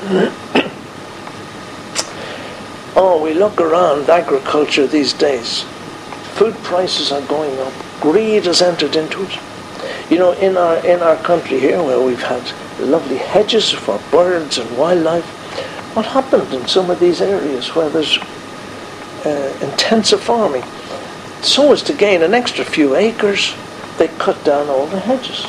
oh, 2.95 3.19
we 3.23 3.33
look 3.33 3.59
around 3.59 4.07
agriculture 4.07 4.85
these 4.85 5.13
days. 5.13 5.63
Food 6.35 6.53
prices 6.63 7.11
are 7.11 7.21
going 7.21 7.57
up. 7.59 7.73
Greed 8.01 8.45
has 8.45 8.61
entered 8.61 8.95
into 8.95 9.23
it. 9.23 9.39
You 10.11 10.19
know, 10.19 10.33
in 10.33 10.57
our 10.57 10.77
in 10.85 11.01
our 11.01 11.15
country 11.17 11.59
here, 11.59 11.81
where 11.81 11.99
we've 11.99 12.21
had 12.21 12.43
lovely 12.79 13.17
hedges 13.17 13.71
for 13.71 13.99
birds 14.11 14.59
and 14.59 14.77
wildlife, 14.77 15.25
what 15.95 16.05
happened 16.05 16.53
in 16.53 16.67
some 16.67 16.91
of 16.91 16.99
these 16.99 17.19
areas 17.19 17.73
where 17.73 17.89
there's 17.89 18.19
uh, 19.25 19.57
intensive 19.61 20.21
farming? 20.21 20.63
so 21.41 21.71
as 21.71 21.81
to 21.83 21.93
gain 21.93 22.21
an 22.21 22.33
extra 22.33 22.65
few 22.65 22.95
acres, 22.95 23.55
they 23.97 24.07
cut 24.19 24.43
down 24.43 24.67
all 24.67 24.87
the 24.87 24.99
hedges 24.99 25.45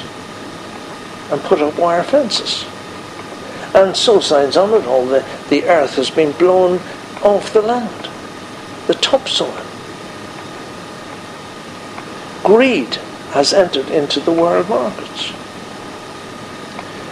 and 1.31 1.41
put 1.43 1.61
up 1.61 1.79
wire 1.79 2.03
fences. 2.03 2.65
And 3.77 3.95
so 3.95 4.21
signs 4.21 4.57
on 4.57 4.73
it 4.73 4.87
all, 4.87 5.05
the, 5.05 5.23
the 5.51 5.65
earth 5.65 5.97
has 5.97 6.11
been 6.11 6.33
blown 6.33 6.81
off 7.23 7.53
the 7.53 7.61
land, 7.61 8.09
the 8.87 8.95
topsoil. 8.95 9.53
Greed 12.43 12.95
has 13.33 13.53
entered 13.53 13.91
into 13.91 14.19
the 14.21 14.33
world 14.33 14.71
markets. 14.71 15.31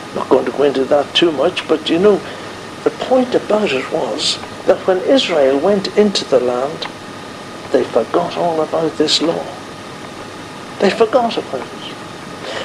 I'm 0.09 0.15
not 0.17 0.31
going 0.31 0.47
to 0.47 0.53
go 0.53 0.63
into 0.63 0.85
that 0.87 1.15
too 1.15 1.33
much, 1.33 1.69
but 1.69 1.91
you 1.91 1.99
know, 1.99 2.17
the 2.83 2.91
point 2.99 3.35
about 3.35 3.71
it 3.71 3.93
was 3.93 4.39
that 4.65 4.79
when 4.87 5.01
Israel 5.01 5.59
went 5.59 5.95
into 5.99 6.25
the 6.25 6.41
land, 6.41 6.87
they 7.73 7.85
forgot 7.85 8.39
all 8.39 8.63
about 8.63 8.97
this 8.97 9.21
law. 9.21 9.45
They 10.79 10.89
forgot 10.89 11.37
about 11.37 11.61
it. 11.61 11.95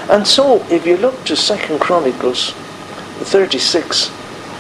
And 0.10 0.26
so, 0.26 0.66
if 0.70 0.88
you 0.88 0.96
look 0.96 1.26
to 1.26 1.36
Second 1.36 1.82
Chronicles 1.82 2.54
36 3.20 4.10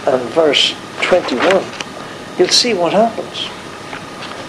and 0.08 0.22
verse 0.30 0.76
21, 1.02 1.63
you'll 2.38 2.48
see 2.50 2.74
what 2.74 2.93
happens. 2.93 3.50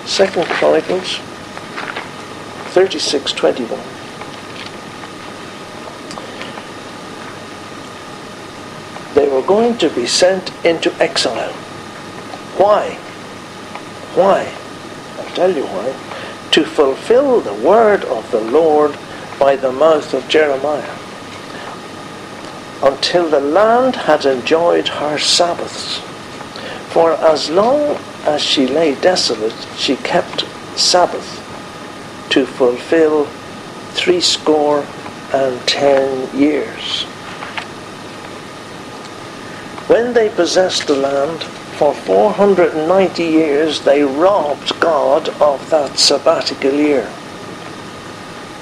Second 0.08 0.46
Chronicles 0.46 1.18
36, 2.72 3.32
21. 3.32 3.80
They 9.14 9.28
were 9.28 9.42
going 9.42 9.76
to 9.78 9.90
be 9.90 10.06
sent 10.06 10.52
into 10.64 10.92
exile. 11.02 11.52
Why? 12.56 12.94
Why? 14.14 14.52
I'll 15.18 15.34
tell 15.34 15.54
you 15.54 15.64
why, 15.64 15.94
to 16.52 16.64
fulfill 16.64 17.40
the 17.40 17.54
word 17.54 18.04
of 18.04 18.30
the 18.30 18.40
Lord 18.40 18.96
by 19.38 19.56
the 19.56 19.72
mouth 19.72 20.14
of 20.14 20.28
Jeremiah, 20.28 20.96
until 22.82 23.28
the 23.28 23.40
land 23.40 23.96
had 23.96 24.24
enjoyed 24.24 24.88
her 24.88 25.18
Sabbaths. 25.18 25.98
For 26.92 27.12
as 27.12 27.50
long 27.50 27.98
as 28.24 28.42
she 28.42 28.66
lay 28.66 28.94
desolate, 28.94 29.66
she 29.76 29.96
kept 29.96 30.44
Sabbath 30.76 31.38
to 32.30 32.46
fulfill 32.46 33.26
threescore 33.92 34.86
and 35.32 35.60
ten 35.68 36.34
years. 36.36 37.04
When 39.86 40.12
they 40.12 40.28
possessed 40.28 40.86
the 40.86 40.96
land, 40.96 41.42
for 41.80 41.94
490 41.94 43.22
years 43.24 43.80
they 43.80 44.02
robbed 44.02 44.78
God 44.80 45.28
of 45.40 45.70
that 45.70 45.98
sabbatical 45.98 46.72
year. 46.72 47.10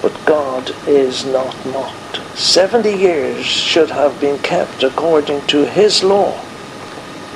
But 0.00 0.14
God 0.24 0.72
is 0.86 1.24
not 1.24 1.54
mocked. 1.66 2.17
70 2.38 2.94
years 2.94 3.44
should 3.44 3.90
have 3.90 4.20
been 4.20 4.38
kept 4.38 4.84
according 4.84 5.44
to 5.48 5.66
his 5.66 6.04
law, 6.04 6.40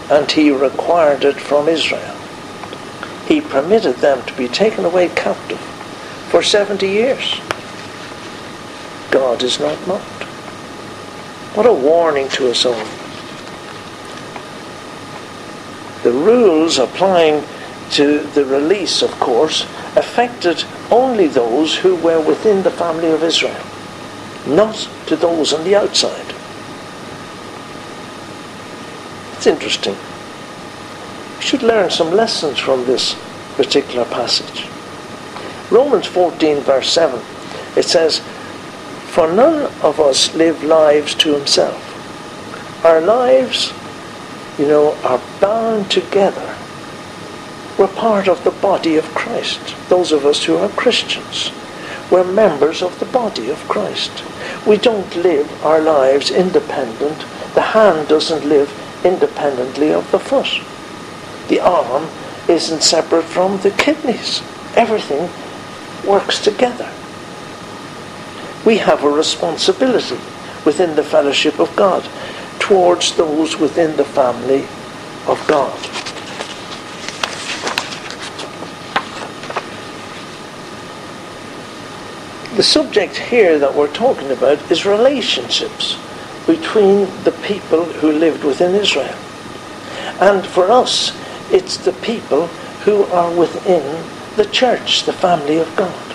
and 0.09 0.31
he 0.31 0.53
required 0.53 1.25
it 1.25 1.35
from 1.35 1.67
Israel. 1.67 2.17
He 3.27 3.41
permitted 3.41 3.97
them 3.97 4.25
to 4.27 4.33
be 4.37 4.47
taken 4.47 4.85
away 4.85 5.09
captive 5.09 5.59
for 6.31 6.41
70 6.41 6.87
years. 6.87 7.41
God 9.11 9.43
is 9.43 9.59
not 9.59 9.77
mocked. 9.89 10.23
What 11.57 11.67
a 11.67 11.73
warning 11.73 12.29
to 12.31 12.49
us 12.49 12.65
all. 12.65 12.87
The 16.05 16.13
rules 16.13 16.79
applying 16.79 17.43
to 17.91 18.21
the 18.21 18.45
release, 18.45 19.03
of 19.03 19.11
course, 19.19 19.63
affected 19.97 20.63
only 20.93 21.27
those 21.27 21.77
who 21.77 21.97
were 21.97 22.21
within 22.21 22.63
the 22.63 22.71
family 22.71 23.11
of 23.11 23.25
Israel, 23.25 23.61
not 24.47 24.89
to 25.07 25.17
those 25.17 25.53
on 25.53 25.65
the 25.65 25.75
outside. 25.77 26.35
It's 29.37 29.47
interesting. 29.47 29.97
We 31.37 31.43
should 31.43 31.63
learn 31.63 31.91
some 31.91 32.11
lessons 32.11 32.59
from 32.59 32.85
this 32.85 33.17
particular 33.57 34.05
passage. 34.05 34.69
Romans 35.71 36.07
14, 36.07 36.61
verse 36.61 36.91
7, 36.91 37.21
it 37.77 37.85
says, 37.85 38.21
For 39.11 39.33
none 39.33 39.73
of 39.83 39.99
us 39.99 40.35
live 40.35 40.63
lives 40.63 41.15
to 41.17 41.35
himself. 41.35 41.89
Our 42.85 43.01
lives 43.01 43.73
you 44.59 44.67
know, 44.67 44.95
are 45.03 45.21
bound 45.41 45.91
together. 45.91 46.57
We're 47.79 47.89
part 47.89 48.29
of 48.29 48.45
the 48.45 48.51
body 48.51 48.97
of 48.97 49.15
Christ. 49.15 49.61
Those 49.89 50.13
of 50.13 50.27
us 50.27 50.45
who 50.45 50.57
are 50.57 50.69
Christians. 50.71 51.51
We're 52.13 52.31
members 52.31 52.83
of 52.83 53.01
the 53.01 53.07
body 53.07 53.49
of 53.49 53.67
Christ. 53.69 54.23
We 54.67 54.77
don't 54.77 55.17
live 55.17 55.65
our 55.65 55.81
lives 55.81 56.31
independent. 56.31 57.19
The 57.55 57.63
hand 57.73 58.07
doesn't 58.07 58.45
live 58.45 58.71
independently 59.03 59.95
of 59.95 60.11
the 60.11 60.19
foot. 60.19 60.61
The 61.49 61.61
arm 61.61 62.07
isn't 62.49 62.83
separate 62.83 63.25
from 63.25 63.61
the 63.61 63.71
kidneys. 63.71 64.43
Everything 64.77 65.31
works 66.07 66.39
together. 66.39 66.93
We 68.67 68.77
have 68.77 69.05
a 69.05 69.09
responsibility 69.09 70.21
within 70.67 70.95
the 70.97 71.03
fellowship 71.03 71.59
of 71.59 71.75
God 71.77 72.07
towards 72.59 73.17
those 73.17 73.59
within 73.59 73.97
the 73.97 74.05
family 74.05 74.65
of 75.27 75.43
God. 75.49 76.12
The 82.57 82.63
subject 82.63 83.17
here 83.17 83.59
that 83.59 83.75
we're 83.75 83.91
talking 83.95 84.31
about 84.31 84.71
is 84.71 84.85
relationships 84.85 85.97
between 86.47 87.07
the 87.25 87.35
people 87.43 87.85
who 87.85 88.13
lived 88.13 88.45
within 88.45 88.75
Israel. 88.75 89.17
And 90.21 90.47
for 90.47 90.71
us, 90.71 91.17
it's 91.51 91.79
the 91.79 91.95
people 91.95 92.49
who 92.85 93.05
are 93.05 93.35
within 93.35 94.05
the 94.37 94.45
church, 94.45 95.05
the 95.05 95.15
family 95.15 95.57
of 95.57 95.75
God. 95.77 96.15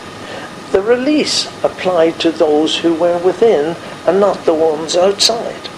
The 0.71 0.83
release 0.83 1.47
applied 1.63 2.19
to 2.19 2.31
those 2.31 2.77
who 2.77 2.93
were 2.93 3.17
within 3.17 3.75
and 4.05 4.19
not 4.19 4.45
the 4.45 4.53
ones 4.53 4.95
outside. 4.95 5.69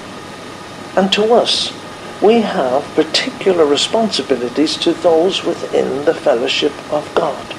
And 0.98 1.10
to 1.14 1.34
us, 1.36 1.72
we 2.22 2.42
have 2.42 2.84
particular 2.96 3.66
responsibilities 3.66 4.76
to 4.80 4.92
those 4.92 5.46
within 5.46 6.04
the 6.04 6.14
fellowship 6.14 6.74
of 6.92 7.10
God 7.16 7.56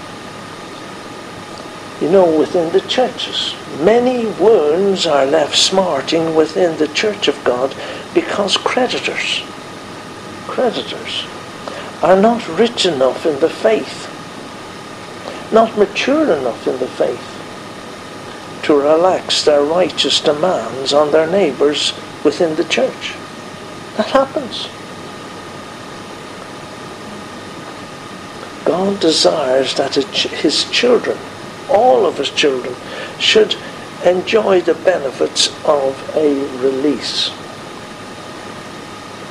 you 2.00 2.08
know, 2.10 2.38
within 2.38 2.72
the 2.72 2.80
churches. 2.82 3.54
Many 3.80 4.26
wounds 4.26 5.06
are 5.06 5.26
left 5.26 5.56
smarting 5.56 6.34
within 6.34 6.78
the 6.78 6.88
church 6.88 7.28
of 7.28 7.42
God 7.44 7.74
because 8.14 8.56
creditors, 8.56 9.42
creditors, 10.46 11.26
are 12.02 12.20
not 12.20 12.46
rich 12.58 12.86
enough 12.86 13.26
in 13.26 13.38
the 13.40 13.50
faith, 13.50 14.08
not 15.52 15.76
mature 15.76 16.32
enough 16.32 16.66
in 16.66 16.78
the 16.78 16.88
faith 16.88 17.36
to 18.62 18.74
relax 18.74 19.44
their 19.44 19.62
righteous 19.62 20.20
demands 20.20 20.92
on 20.94 21.10
their 21.12 21.30
neighbours 21.30 21.92
within 22.24 22.56
the 22.56 22.64
church. 22.64 23.14
That 23.96 24.06
happens. 24.06 24.68
God 28.64 29.00
desires 29.00 29.74
that 29.74 29.94
his 29.96 30.64
children 30.70 31.18
all 31.70 32.06
of 32.06 32.18
his 32.18 32.30
children 32.30 32.74
should 33.18 33.56
enjoy 34.04 34.60
the 34.60 34.74
benefits 34.74 35.48
of 35.64 36.16
a 36.16 36.44
release. 36.58 37.30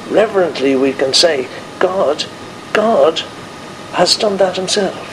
Reverently, 0.09 0.75
we 0.75 0.93
can 0.93 1.13
say, 1.13 1.47
God, 1.79 2.25
God 2.73 3.19
has 3.93 4.15
done 4.15 4.37
that 4.37 4.55
himself 4.55 5.07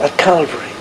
at 0.00 0.18
Calvary. 0.18 0.72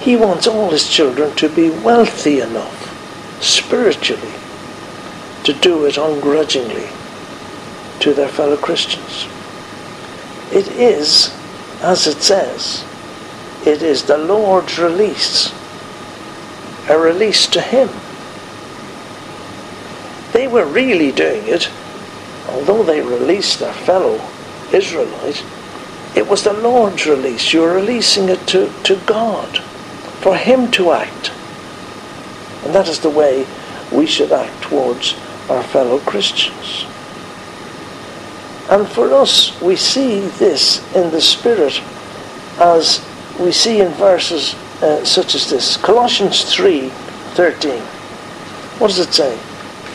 He 0.00 0.16
wants 0.16 0.46
all 0.46 0.70
his 0.70 0.88
children 0.88 1.34
to 1.36 1.48
be 1.48 1.70
wealthy 1.70 2.40
enough 2.40 3.42
spiritually 3.42 4.32
to 5.44 5.52
do 5.52 5.84
it 5.84 5.96
ungrudgingly 5.96 6.88
to 8.00 8.14
their 8.14 8.28
fellow 8.28 8.56
Christians. 8.56 9.26
It 10.52 10.68
is 10.68 11.34
as 11.80 12.06
it 12.06 12.22
says, 12.22 12.84
it 13.66 13.82
is 13.82 14.04
the 14.04 14.18
Lord's 14.18 14.78
release, 14.78 15.52
a 16.88 16.98
release 16.98 17.46
to 17.48 17.60
Him. 17.60 17.88
They 20.32 20.46
were 20.46 20.66
really 20.66 21.12
doing 21.12 21.46
it, 21.46 21.70
although 22.48 22.82
they 22.82 23.00
released 23.00 23.60
their 23.60 23.72
fellow 23.72 24.20
Israelite, 24.72 25.44
it 26.14 26.26
was 26.26 26.42
the 26.42 26.52
Lord's 26.52 27.06
release. 27.06 27.52
You're 27.52 27.74
releasing 27.74 28.28
it 28.28 28.46
to, 28.48 28.72
to 28.84 28.96
God, 29.06 29.58
for 29.58 30.36
Him 30.36 30.70
to 30.72 30.92
act. 30.92 31.32
And 32.64 32.74
that 32.74 32.88
is 32.88 33.00
the 33.00 33.10
way 33.10 33.46
we 33.92 34.06
should 34.06 34.32
act 34.32 34.62
towards 34.62 35.14
our 35.48 35.62
fellow 35.62 35.98
Christians. 36.00 36.86
And 38.70 38.86
for 38.86 39.12
us, 39.14 39.58
we 39.62 39.76
see 39.76 40.20
this 40.38 40.84
in 40.94 41.10
the 41.10 41.20
Spirit 41.20 41.80
as 42.58 43.04
we 43.40 43.50
see 43.50 43.80
in 43.80 43.92
verses 43.92 44.54
uh, 44.82 45.04
such 45.04 45.34
as 45.34 45.48
this. 45.48 45.76
Colossians 45.76 46.52
3 46.52 46.90
13. 46.90 47.80
What 48.78 48.88
does 48.88 48.98
it 48.98 49.14
say? 49.14 49.38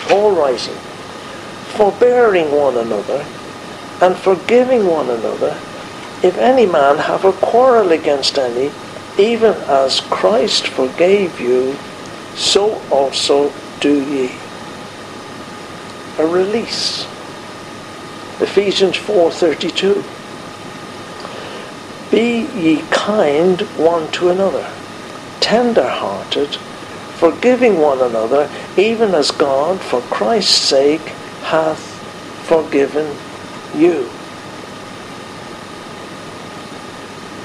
Paul 0.08 0.36
writing, 0.36 0.76
Forbearing 1.76 2.52
one 2.52 2.78
another 2.78 3.26
and 4.02 4.18
forgiving 4.18 4.88
one 4.88 5.10
another, 5.10 5.58
if 6.24 6.38
any 6.38 6.66
man 6.66 6.98
have 6.98 7.26
a 7.26 7.34
quarrel 7.34 7.92
against 7.92 8.38
any, 8.38 8.72
even 9.18 9.54
as 9.68 10.02
Christ 10.02 10.68
forgave 10.68 11.40
you, 11.40 11.78
so 12.36 12.82
also 12.90 13.54
do 13.80 14.04
ye. 14.04 14.32
A 16.18 16.28
release 16.28 17.06
Ephesians 18.40 18.98
4:32. 18.98 20.04
Be 22.12 22.48
ye 22.56 22.82
kind 22.90 23.62
one 23.78 24.12
to 24.12 24.30
another, 24.30 24.70
tender-hearted, 25.40 26.56
forgiving 27.18 27.80
one 27.80 28.02
another, 28.02 28.50
even 28.78 29.16
as 29.16 29.32
God, 29.32 29.82
for 29.82 30.02
Christ's 30.02 30.56
sake, 30.56 31.14
hath 31.44 31.80
forgiven 32.44 33.16
you. 33.76 34.10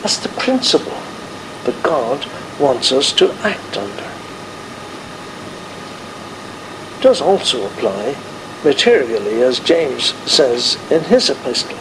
That's 0.02 0.18
the 0.18 0.28
principle 0.30 0.98
that 1.64 1.82
God 1.82 2.26
wants 2.58 2.92
us 2.92 3.12
to 3.12 3.32
act 3.42 3.76
under. 3.76 4.10
It 6.96 7.02
does 7.02 7.20
also 7.20 7.66
apply 7.66 8.16
materially, 8.64 9.42
as 9.42 9.60
James 9.60 10.14
says 10.30 10.76
in 10.90 11.04
his 11.04 11.30
epistle. 11.30 11.76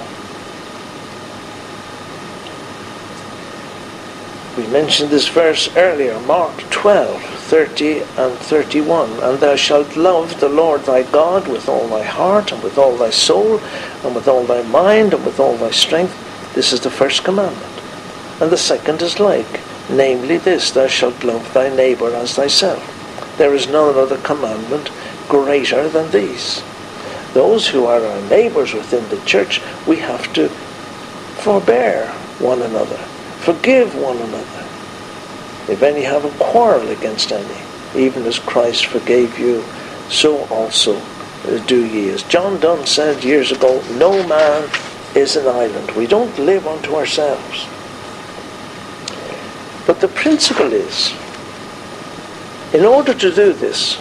We 4.58 4.66
mentioned 4.74 5.12
this 5.12 5.28
verse 5.28 5.70
earlier, 5.78 6.20
Mark 6.22 6.58
12, 6.72 7.22
30 7.22 8.00
and 8.18 8.34
31. 8.40 9.12
And 9.22 9.40
thou 9.40 9.56
shalt 9.56 9.96
love 9.96 10.40
the 10.40 10.50
Lord 10.50 10.82
thy 10.82 11.04
God 11.04 11.48
with 11.48 11.70
all 11.70 11.88
thy 11.88 12.02
heart, 12.02 12.52
and 12.52 12.64
with 12.64 12.78
all 12.78 12.98
thy 12.98 13.12
soul, 13.12 13.60
and 14.04 14.16
with 14.16 14.28
all 14.28 14.46
thy 14.46 14.64
mind, 14.64 15.14
and 15.14 15.24
with 15.24 15.40
all 15.40 15.58
thy 15.58 15.70
strength. 15.70 16.16
This 16.56 16.74
is 16.74 16.82
the 16.82 16.90
first 16.90 17.24
commandment. 17.24 17.82
And 18.42 18.50
the 18.50 18.58
second 18.58 19.04
is 19.04 19.20
like, 19.20 19.60
namely 19.92 20.38
this, 20.38 20.72
thou 20.72 20.88
shalt 20.88 21.24
love 21.24 21.54
thy 21.54 21.70
neighbour 21.70 22.16
as 22.16 22.34
thyself. 22.34 22.96
There 23.38 23.54
is 23.54 23.68
none 23.68 23.96
other 23.96 24.18
commandment 24.18 24.90
greater 25.28 25.90
than 25.90 26.12
these. 26.12 26.64
Those 27.34 27.68
who 27.68 27.86
are 27.86 28.04
our 28.04 28.22
neighbours 28.30 28.74
within 28.74 29.08
the 29.10 29.24
church, 29.26 29.62
we 29.86 29.98
have 29.98 30.32
to 30.34 30.50
forbear 31.44 32.08
one 32.40 32.62
another, 32.62 32.98
forgive 33.40 33.96
one 33.96 34.18
another. 34.18 34.66
If 35.72 35.84
any 35.84 36.04
have 36.04 36.26
a 36.26 36.44
quarrel 36.44 36.90
against 36.90 37.32
any, 37.32 37.62
even 37.96 38.24
as 38.26 38.40
Christ 38.40 38.86
forgave 38.88 39.38
you, 39.38 39.64
so 40.10 40.46
also 40.46 41.02
do 41.66 41.86
ye. 41.86 42.10
As 42.10 42.24
John 42.24 42.60
Donne 42.60 42.86
said 42.86 43.24
years 43.24 43.52
ago, 43.52 43.82
no 43.98 44.26
man 44.28 44.70
is 45.16 45.36
an 45.36 45.48
island. 45.48 45.92
We 45.92 46.08
don't 46.08 46.38
live 46.40 46.68
unto 46.68 46.96
ourselves. 46.96 47.68
But 49.86 50.02
the 50.02 50.08
principle 50.10 50.74
is, 50.74 51.14
in 52.74 52.86
order 52.86 53.14
to 53.14 53.34
do 53.34 53.54
this, 53.54 53.98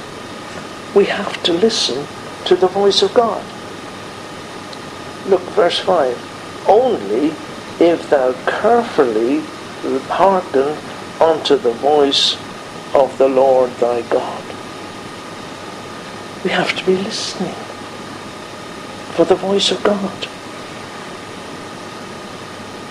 we 0.96 1.04
have 1.04 1.42
to 1.42 1.52
listen 1.52 2.06
to 2.46 2.56
the 2.56 2.68
voice 2.68 3.02
of 3.02 3.12
God. 3.12 3.44
Look, 5.28 5.42
verse 5.50 5.78
5. 5.78 6.64
Only 6.66 7.34
if 7.78 8.08
thou 8.08 8.32
carefully 8.46 9.40
hearken 10.08 10.74
unto 11.20 11.56
the 11.56 11.72
voice 11.72 12.36
of 12.94 13.16
the 13.18 13.28
Lord 13.28 13.70
thy 13.72 14.08
God. 14.08 14.42
We 16.42 16.50
have 16.50 16.74
to 16.78 16.86
be 16.86 16.96
listening 16.96 17.54
for 19.12 19.26
the 19.26 19.34
voice 19.34 19.70
of 19.70 19.82
God 19.84 20.28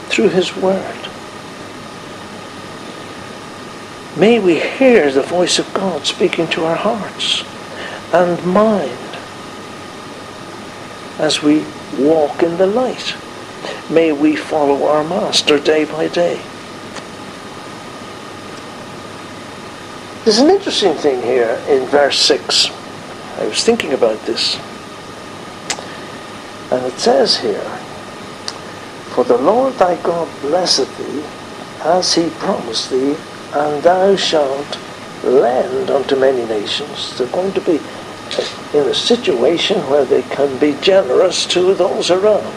through 0.09 0.29
his 0.29 0.55
word. 0.55 1.09
May 4.15 4.37
we 4.37 4.59
hear 4.59 5.11
the 5.11 5.23
voice 5.23 5.57
of 5.57 5.73
God 5.73 6.05
speaking 6.05 6.47
to 6.49 6.65
our 6.65 6.75
hearts 6.75 7.43
and 8.13 8.45
mind 8.45 8.91
as 11.19 11.41
we 11.41 11.65
walk 11.97 12.43
in 12.43 12.57
the 12.57 12.67
light. 12.67 13.15
May 13.89 14.11
we 14.11 14.35
follow 14.35 14.87
our 14.87 15.03
Master 15.03 15.59
day 15.59 15.85
by 15.85 16.07
day. 16.07 16.41
There's 20.23 20.39
an 20.39 20.49
interesting 20.49 20.93
thing 20.95 21.21
here 21.21 21.61
in 21.69 21.85
verse 21.87 22.19
6. 22.19 22.69
I 23.37 23.45
was 23.45 23.63
thinking 23.63 23.93
about 23.93 24.19
this. 24.25 24.55
And 26.71 26.83
it 26.85 26.97
says 26.97 27.37
here, 27.37 27.69
For 29.13 29.23
the 29.23 29.37
Lord 29.37 29.73
thy 29.75 30.01
God 30.01 30.27
blesseth 30.41 30.97
thee, 30.97 31.23
as 31.83 32.15
he 32.15 32.29
promised 32.39 32.89
thee, 32.89 33.15
and 33.53 33.83
thou 33.83 34.15
shalt 34.15 34.79
lend 35.25 35.89
unto 35.89 36.15
many 36.15 36.45
nations. 36.45 37.17
They're 37.17 37.27
going 37.27 37.53
to 37.53 37.61
be 37.61 37.79
uh, 37.79 38.79
in 38.79 38.87
a 38.87 38.93
situation 38.93 39.79
where 39.89 40.05
they 40.05 40.21
can 40.23 40.57
be 40.59 40.77
generous 40.81 41.45
to 41.47 41.73
those 41.73 42.11
around. 42.11 42.55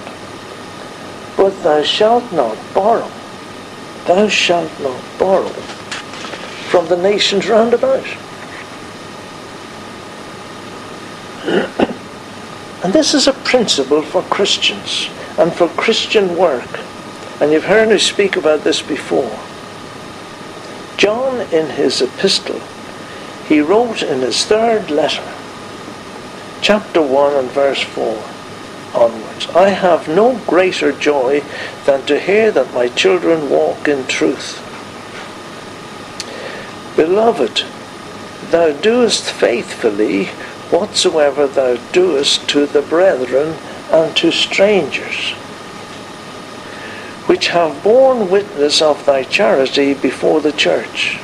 But 1.36 1.62
thou 1.62 1.82
shalt 1.82 2.32
not 2.32 2.56
borrow. 2.74 3.10
Thou 4.06 4.28
shalt 4.28 4.70
not 4.80 5.00
borrow 5.18 5.48
from 6.70 6.86
the 6.88 6.96
nations 6.96 7.48
round 7.48 7.74
about. 7.74 8.04
and 12.84 12.92
this 12.92 13.14
is 13.14 13.26
a 13.26 13.32
principle 13.32 14.02
for 14.02 14.22
Christians 14.22 15.08
and 15.38 15.52
for 15.52 15.68
Christian 15.68 16.36
work. 16.36 16.80
And 17.40 17.52
you've 17.52 17.64
heard 17.64 17.88
me 17.88 17.98
speak 17.98 18.36
about 18.36 18.64
this 18.64 18.82
before. 18.82 19.47
John, 20.98 21.42
in 21.52 21.70
his 21.70 22.02
epistle, 22.02 22.60
he 23.46 23.60
wrote 23.60 24.02
in 24.02 24.20
his 24.20 24.44
third 24.44 24.90
letter, 24.90 25.22
chapter 26.60 27.00
1 27.00 27.34
and 27.36 27.48
verse 27.52 27.84
4 27.84 28.20
onwards, 28.94 29.48
I 29.54 29.68
have 29.68 30.08
no 30.08 30.40
greater 30.48 30.90
joy 30.90 31.44
than 31.86 32.04
to 32.06 32.18
hear 32.18 32.50
that 32.50 32.74
my 32.74 32.88
children 32.88 33.48
walk 33.48 33.86
in 33.86 34.08
truth. 34.08 34.58
Beloved, 36.96 37.64
thou 38.50 38.72
doest 38.72 39.30
faithfully 39.30 40.24
whatsoever 40.72 41.46
thou 41.46 41.76
doest 41.92 42.48
to 42.48 42.66
the 42.66 42.82
brethren 42.82 43.56
and 43.92 44.16
to 44.16 44.32
strangers 44.32 45.37
which 47.28 47.48
have 47.48 47.82
borne 47.82 48.30
witness 48.30 48.80
of 48.80 49.04
thy 49.04 49.22
charity 49.22 49.92
before 49.92 50.40
the 50.40 50.52
church, 50.52 51.18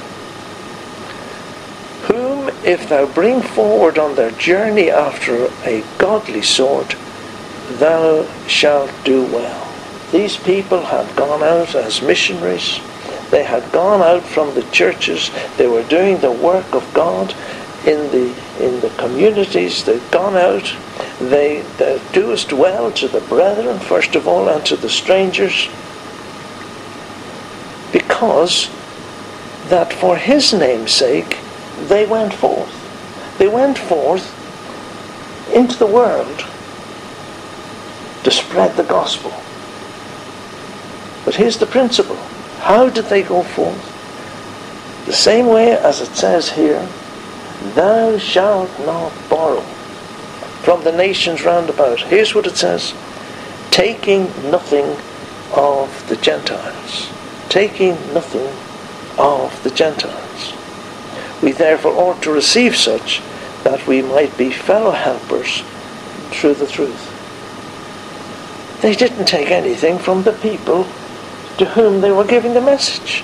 whom 2.03 2.51
if 2.63 2.87
thou 2.91 3.07
bring 3.07 3.41
forward 3.41 3.99
on 3.99 4.15
their 4.15 4.31
journey 4.33 4.91
after 4.91 5.47
a 5.65 5.83
godly 5.97 6.43
sort, 6.43 6.95
thou 7.79 8.29
shalt 8.47 8.93
do 9.03 9.25
well. 9.25 9.67
These 10.13 10.37
people 10.37 10.83
had 10.83 11.17
gone 11.17 11.43
out 11.43 11.75
as 11.75 12.03
missionaries. 12.03 12.81
They 13.31 13.43
had 13.43 13.73
gone 13.73 14.03
out 14.03 14.25
from 14.25 14.55
the 14.55 14.63
churches. 14.65 15.31
They 15.57 15.67
were 15.67 15.83
doing 15.85 16.19
the 16.19 16.31
work 16.31 16.75
of 16.75 16.93
God 16.93 17.35
in 17.87 18.11
the 18.13 18.29
in 18.61 18.81
the 18.81 18.93
communities. 18.99 19.85
They'd 19.85 20.11
gone 20.11 20.37
out. 20.37 20.77
They, 21.19 21.63
they 21.79 22.01
doest 22.13 22.53
well 22.53 22.93
to 22.93 23.09
the 23.09 23.21
brethren 23.23 23.79
first 23.79 24.15
of 24.15 24.29
all 24.29 24.49
and 24.49 24.65
to 24.67 24.77
the 24.77 24.91
strangers 24.91 25.69
because 27.95 28.69
that 29.69 29.93
for 29.93 30.17
his 30.17 30.53
name's 30.53 30.91
sake 30.91 31.39
they 31.87 32.05
went 32.05 32.35
forth. 32.35 32.75
They 33.39 33.47
went 33.47 33.79
forth 33.79 34.27
into 35.55 35.79
the 35.79 35.87
world 35.87 36.45
to 38.25 38.31
spread 38.33 38.77
the 38.77 38.83
gospel. 38.83 39.31
But 41.25 41.37
here's 41.37 41.59
the 41.59 41.67
principle. 41.67 42.17
How 42.59 42.89
did 42.89 43.05
they 43.05 43.23
go 43.23 43.45
forth? 43.45 43.93
The 45.07 45.13
same 45.13 45.47
way 45.47 45.71
as 45.77 46.01
it 46.01 46.17
says 46.17 46.51
here, 46.51 46.89
thou 47.75 48.19
shalt 48.19 48.77
not 48.81 49.13
borrow 49.31 49.61
from 50.65 50.83
the 50.83 50.93
nations 50.93 51.45
round 51.45 51.71
about. 51.71 52.01
Here's 52.01 52.35
what 52.35 52.49
it 52.49 52.57
says, 52.57 52.93
taking 53.71 54.25
nothing 54.51 54.97
of 55.55 56.09
the 56.09 56.17
Gentiles 56.17 57.14
taking 57.55 57.95
nothing 58.13 58.51
of 59.17 59.63
the 59.63 59.71
Gentiles. 59.71 60.53
We 61.41 61.53
therefore 61.53 61.93
ought 61.93 62.21
to 62.25 62.33
receive 62.33 62.75
such 62.75 63.23
that 63.63 63.87
we 63.87 64.03
might 64.03 64.37
be 64.37 64.51
fellow 64.51 64.91
helpers 64.91 65.63
through 66.33 66.55
the 66.55 66.67
truth. 66.67 67.13
They 68.83 68.97
didn't 68.97 69.27
take 69.27 69.53
anything 69.53 70.01
from 70.01 70.25
the 70.25 70.33
people 70.33 70.83
to 71.59 71.65
whom 71.65 72.01
they 72.01 72.11
were 72.11 72.25
giving 72.25 72.55
the 72.55 72.61
message. 72.61 73.21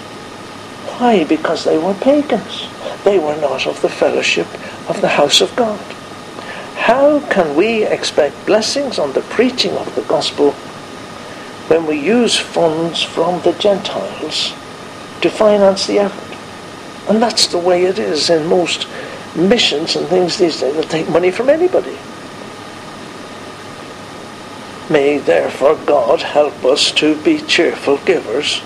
Why? 0.86 1.24
Because 1.24 1.64
they 1.64 1.76
were 1.76 1.94
pagans. 1.94 2.68
They 3.02 3.18
were 3.18 3.36
not 3.40 3.66
of 3.66 3.82
the 3.82 3.88
fellowship 3.88 4.46
of 4.88 5.00
the 5.00 5.08
house 5.08 5.40
of 5.40 5.56
God. 5.56 5.80
How 6.76 7.18
can 7.30 7.56
we 7.56 7.82
expect 7.82 8.46
blessings 8.46 8.96
on 8.96 9.12
the 9.12 9.22
preaching 9.22 9.72
of 9.72 9.92
the 9.96 10.02
gospel 10.02 10.54
when 11.70 11.86
we 11.86 11.96
use 11.96 12.36
funds 12.36 13.00
from 13.00 13.40
the 13.42 13.52
Gentiles 13.52 14.52
to 15.20 15.30
finance 15.30 15.86
the 15.86 16.00
effort. 16.00 16.36
And 17.08 17.22
that's 17.22 17.46
the 17.46 17.58
way 17.58 17.84
it 17.84 17.96
is 17.96 18.28
in 18.28 18.48
most 18.48 18.88
missions 19.36 19.94
and 19.94 20.04
things 20.08 20.36
these 20.36 20.58
days. 20.58 20.74
They'll 20.74 20.82
take 20.82 21.08
money 21.08 21.30
from 21.30 21.48
anybody. 21.48 21.96
May 24.92 25.18
therefore 25.18 25.76
God 25.86 26.22
help 26.22 26.64
us 26.64 26.90
to 26.90 27.14
be 27.22 27.40
cheerful 27.42 27.98
givers, 27.98 28.58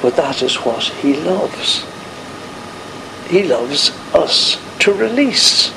for 0.00 0.10
that 0.12 0.40
is 0.42 0.56
what 0.56 0.84
He 0.84 1.12
loves. 1.14 1.84
He 3.28 3.42
loves 3.42 3.90
us 4.14 4.58
to 4.78 4.94
release 4.94 5.68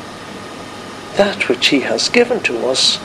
that 1.17 1.49
which 1.49 1.67
He 1.67 1.81
has 1.81 2.07
given 2.07 2.39
to 2.43 2.67
us 2.67 3.01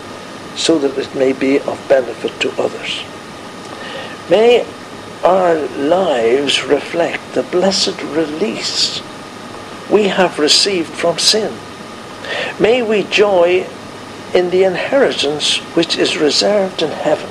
so 0.57 0.79
that 0.79 0.97
it 0.99 1.15
may 1.15 1.33
be 1.33 1.59
of 1.61 1.85
benefit 1.89 2.39
to 2.41 2.51
others. 2.63 3.03
May 4.31 4.67
our 5.25 5.55
lives 5.55 6.65
reflect 6.65 7.35
the 7.35 7.43
blessed 7.45 8.01
release 8.03 9.01
we 9.91 10.05
have 10.05 10.39
received 10.39 10.89
from 10.89 11.19
sin. 11.19 11.53
May 12.59 12.83
we 12.83 13.05
joy 13.05 13.67
in 14.35 14.51
the 14.51 14.65
inheritance 14.65 15.59
which 15.77 15.99
is 15.99 16.17
reserved 16.17 16.83
in 16.83 16.91
heaven 16.91 17.29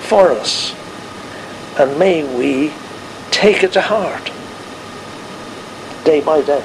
for 0.00 0.30
us, 0.30 0.74
and 1.78 1.98
may 1.98 2.24
we 2.36 2.72
take 3.30 3.62
it 3.62 3.72
to 3.72 3.80
heart 3.80 4.30
day 6.04 6.20
by 6.20 6.40
day. 6.42 6.64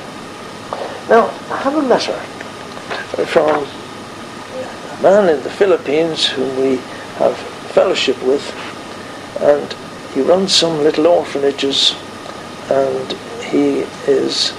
Now, 1.09 1.27
I 1.49 1.57
have 1.57 1.75
a 1.75 1.81
letter 1.81 2.17
from 3.25 3.65
man 5.01 5.29
in 5.29 5.41
the 5.43 5.49
Philippines 5.49 6.25
whom 6.25 6.57
we 6.57 6.77
have 7.17 7.37
fellowship 7.73 8.21
with, 8.23 8.43
and 9.39 9.73
he 10.13 10.21
runs 10.21 10.53
some 10.53 10.79
little 10.79 11.07
orphanages, 11.07 11.95
and 12.69 13.13
he 13.43 13.79
is 14.07 14.53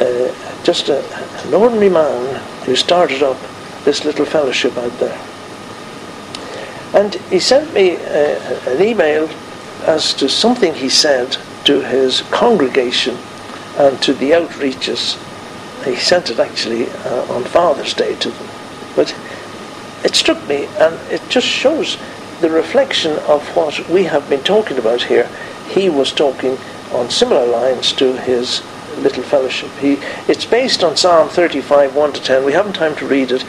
uh, 0.00 0.34
just 0.64 0.88
a, 0.88 1.04
an 1.46 1.54
ordinary 1.54 1.90
man 1.90 2.42
who 2.64 2.74
started 2.74 3.22
up 3.22 3.38
this 3.84 4.04
little 4.04 4.24
fellowship 4.24 4.76
out 4.76 4.92
there. 4.98 5.18
And 6.92 7.14
he 7.30 7.38
sent 7.38 7.72
me 7.72 7.96
uh, 7.96 8.70
an 8.70 8.82
email 8.82 9.28
as 9.86 10.12
to 10.14 10.28
something 10.28 10.74
he 10.74 10.88
said 10.88 11.36
to 11.64 11.80
his 11.80 12.22
congregation 12.30 13.16
and 13.78 14.00
to 14.02 14.12
the 14.14 14.32
outreaches. 14.32 15.16
He 15.84 15.96
sent 15.96 16.30
it 16.30 16.38
actually 16.38 16.88
uh, 16.90 17.32
on 17.32 17.44
Father's 17.44 17.94
Day 17.94 18.16
to 18.16 18.30
them. 18.30 18.49
But 19.00 19.16
it 20.04 20.14
struck 20.14 20.46
me, 20.46 20.66
and 20.78 20.94
it 21.10 21.22
just 21.30 21.46
shows 21.46 21.96
the 22.42 22.50
reflection 22.50 23.12
of 23.20 23.56
what 23.56 23.88
we 23.88 24.04
have 24.04 24.28
been 24.28 24.42
talking 24.42 24.76
about 24.76 25.04
here. 25.04 25.26
He 25.70 25.88
was 25.88 26.12
talking 26.12 26.58
on 26.92 27.08
similar 27.08 27.46
lines 27.46 27.94
to 27.94 28.18
his 28.18 28.62
little 28.98 29.22
fellowship. 29.22 29.70
He, 29.78 29.94
it's 30.28 30.44
based 30.44 30.84
on 30.84 30.98
Psalm 30.98 31.30
35, 31.30 31.96
1 31.96 32.12
to 32.12 32.22
10. 32.22 32.44
We 32.44 32.52
haven't 32.52 32.74
time 32.74 32.94
to 32.96 33.06
read 33.06 33.32
it. 33.32 33.40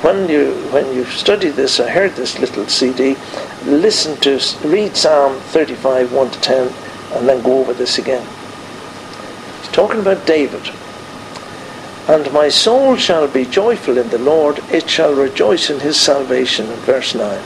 When 0.00 0.26
you 0.26 0.54
when 0.72 0.94
you 0.94 1.04
study 1.04 1.50
this, 1.50 1.78
I 1.78 1.90
heard 1.90 2.12
this 2.16 2.38
little 2.38 2.66
CD. 2.66 3.16
Listen 3.66 4.16
to 4.22 4.40
read 4.66 4.96
Psalm 4.96 5.38
35, 5.52 6.14
1 6.14 6.30
to 6.30 6.40
10, 6.40 6.72
and 7.12 7.28
then 7.28 7.42
go 7.42 7.58
over 7.60 7.74
this 7.74 7.98
again. 7.98 8.26
He's 9.60 9.72
talking 9.72 10.00
about 10.00 10.24
David. 10.24 10.72
And 12.06 12.30
my 12.32 12.50
soul 12.50 12.96
shall 12.96 13.28
be 13.28 13.46
joyful 13.46 13.96
in 13.96 14.10
the 14.10 14.18
Lord, 14.18 14.60
it 14.70 14.90
shall 14.90 15.14
rejoice 15.14 15.70
in 15.70 15.80
his 15.80 15.98
salvation. 15.98 16.66
In 16.70 16.76
verse 16.80 17.14
9. 17.14 17.42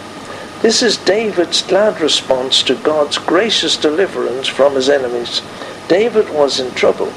This 0.63 0.83
is 0.83 0.97
David's 0.97 1.63
glad 1.63 2.01
response 2.01 2.65
to 2.65 2.75
God's 2.75 3.19
gracious 3.19 3.77
deliverance 3.77 4.49
from 4.49 4.75
his 4.75 4.89
enemies. 4.89 5.41
David 5.87 6.29
was 6.35 6.59
in 6.59 6.75
trouble. 6.75 7.13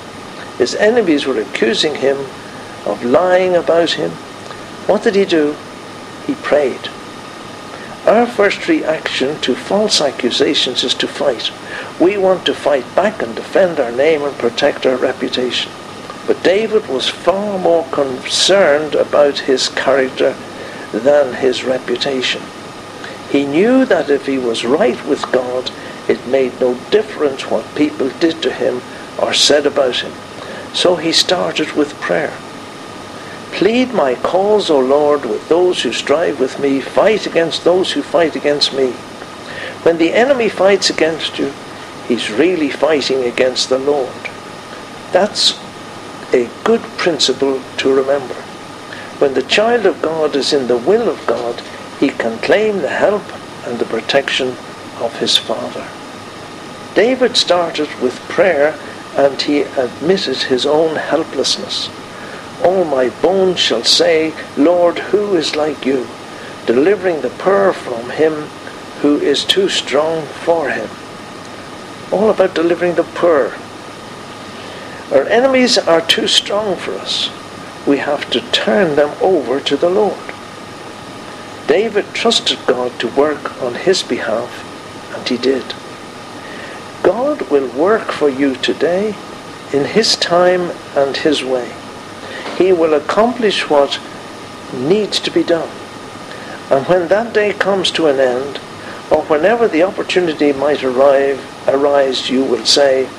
His 0.59 0.75
enemies 0.75 1.25
were 1.25 1.41
accusing 1.41 1.95
him 1.95 2.17
of 2.85 3.03
lying 3.03 3.55
about 3.55 3.91
him. 3.91 4.11
What 4.85 5.01
did 5.01 5.15
he 5.15 5.25
do? 5.25 5.55
He 6.27 6.35
prayed. 6.35 6.89
Our 8.05 8.27
first 8.27 8.67
reaction 8.67 9.41
to 9.41 9.55
false 9.55 9.99
accusations 10.01 10.83
is 10.83 10.93
to 10.95 11.07
fight. 11.07 11.51
We 11.99 12.17
want 12.17 12.45
to 12.45 12.53
fight 12.53 12.85
back 12.95 13.23
and 13.23 13.35
defend 13.35 13.79
our 13.79 13.91
name 13.91 14.21
and 14.21 14.37
protect 14.37 14.85
our 14.85 14.97
reputation. 14.97 15.71
But 16.31 16.43
David 16.43 16.87
was 16.87 17.09
far 17.09 17.59
more 17.59 17.83
concerned 17.91 18.95
about 18.95 19.37
his 19.37 19.67
character 19.67 20.33
than 20.93 21.33
his 21.33 21.65
reputation. 21.65 22.41
He 23.29 23.45
knew 23.45 23.83
that 23.83 24.09
if 24.09 24.27
he 24.27 24.37
was 24.37 24.63
right 24.63 25.05
with 25.05 25.29
God, 25.33 25.69
it 26.07 26.25
made 26.27 26.61
no 26.61 26.75
difference 26.89 27.51
what 27.51 27.75
people 27.75 28.07
did 28.21 28.41
to 28.43 28.53
him 28.53 28.81
or 29.21 29.33
said 29.33 29.65
about 29.65 29.97
him. 29.97 30.13
So 30.73 30.95
he 30.95 31.11
started 31.11 31.73
with 31.73 31.99
prayer. 31.99 32.33
Plead 33.51 33.93
my 33.93 34.15
cause, 34.15 34.69
O 34.69 34.79
Lord, 34.79 35.25
with 35.25 35.49
those 35.49 35.83
who 35.83 35.91
strive 35.91 36.39
with 36.39 36.61
me. 36.61 36.79
Fight 36.79 37.27
against 37.27 37.65
those 37.65 37.91
who 37.91 38.01
fight 38.01 38.37
against 38.37 38.73
me. 38.73 38.91
When 39.83 39.97
the 39.97 40.13
enemy 40.13 40.47
fights 40.47 40.89
against 40.89 41.37
you, 41.37 41.51
he's 42.07 42.31
really 42.31 42.69
fighting 42.69 43.25
against 43.25 43.67
the 43.67 43.79
Lord. 43.79 44.29
That's 45.11 45.59
a 46.33 46.49
good 46.63 46.81
principle 46.97 47.61
to 47.77 47.93
remember. 47.93 48.35
When 49.19 49.33
the 49.33 49.43
child 49.43 49.85
of 49.85 50.01
God 50.01 50.35
is 50.35 50.53
in 50.53 50.67
the 50.67 50.77
will 50.77 51.09
of 51.09 51.25
God, 51.27 51.61
he 51.99 52.09
can 52.09 52.39
claim 52.39 52.77
the 52.79 52.89
help 52.89 53.23
and 53.67 53.77
the 53.77 53.85
protection 53.85 54.55
of 54.99 55.17
his 55.19 55.37
Father. 55.37 55.87
David 56.95 57.37
started 57.37 57.89
with 58.01 58.19
prayer 58.29 58.77
and 59.15 59.41
he 59.41 59.61
admitted 59.61 60.37
his 60.37 60.65
own 60.65 60.95
helplessness. 60.95 61.89
All 62.63 62.85
my 62.85 63.09
bones 63.21 63.59
shall 63.59 63.83
say, 63.83 64.33
Lord, 64.57 64.99
who 64.99 65.35
is 65.35 65.55
like 65.55 65.85
you, 65.85 66.07
delivering 66.65 67.21
the 67.21 67.29
poor 67.29 67.73
from 67.73 68.09
him 68.11 68.33
who 69.01 69.17
is 69.17 69.43
too 69.43 69.67
strong 69.67 70.25
for 70.25 70.69
him. 70.69 70.89
All 72.11 72.29
about 72.29 72.53
delivering 72.53 72.95
the 72.95 73.03
poor. 73.03 73.53
Our 75.11 75.23
enemies 75.23 75.77
are 75.77 75.99
too 75.99 76.27
strong 76.27 76.77
for 76.77 76.93
us. 76.93 77.29
We 77.85 77.97
have 77.97 78.29
to 78.29 78.39
turn 78.51 78.95
them 78.95 79.13
over 79.21 79.59
to 79.59 79.75
the 79.75 79.89
Lord. 79.89 80.17
David 81.67 82.05
trusted 82.13 82.59
God 82.65 82.97
to 82.99 83.07
work 83.09 83.61
on 83.61 83.75
his 83.75 84.03
behalf, 84.03 84.63
and 85.13 85.27
he 85.27 85.37
did. 85.37 85.73
God 87.03 87.41
will 87.49 87.67
work 87.77 88.11
for 88.11 88.29
you 88.29 88.55
today 88.55 89.15
in 89.73 89.83
his 89.83 90.15
time 90.15 90.71
and 90.95 91.17
his 91.17 91.43
way. 91.43 91.73
He 92.57 92.71
will 92.71 92.93
accomplish 92.93 93.69
what 93.69 93.99
needs 94.73 95.19
to 95.19 95.31
be 95.31 95.43
done. 95.43 95.69
And 96.69 96.87
when 96.87 97.09
that 97.09 97.33
day 97.33 97.51
comes 97.51 97.91
to 97.91 98.07
an 98.07 98.19
end, 98.19 98.61
or 99.11 99.23
whenever 99.23 99.67
the 99.67 99.83
opportunity 99.83 100.53
might 100.53 100.85
arrive, 100.85 101.43
arise, 101.67 102.29
you 102.29 102.45
will 102.45 102.65
say, 102.65 103.09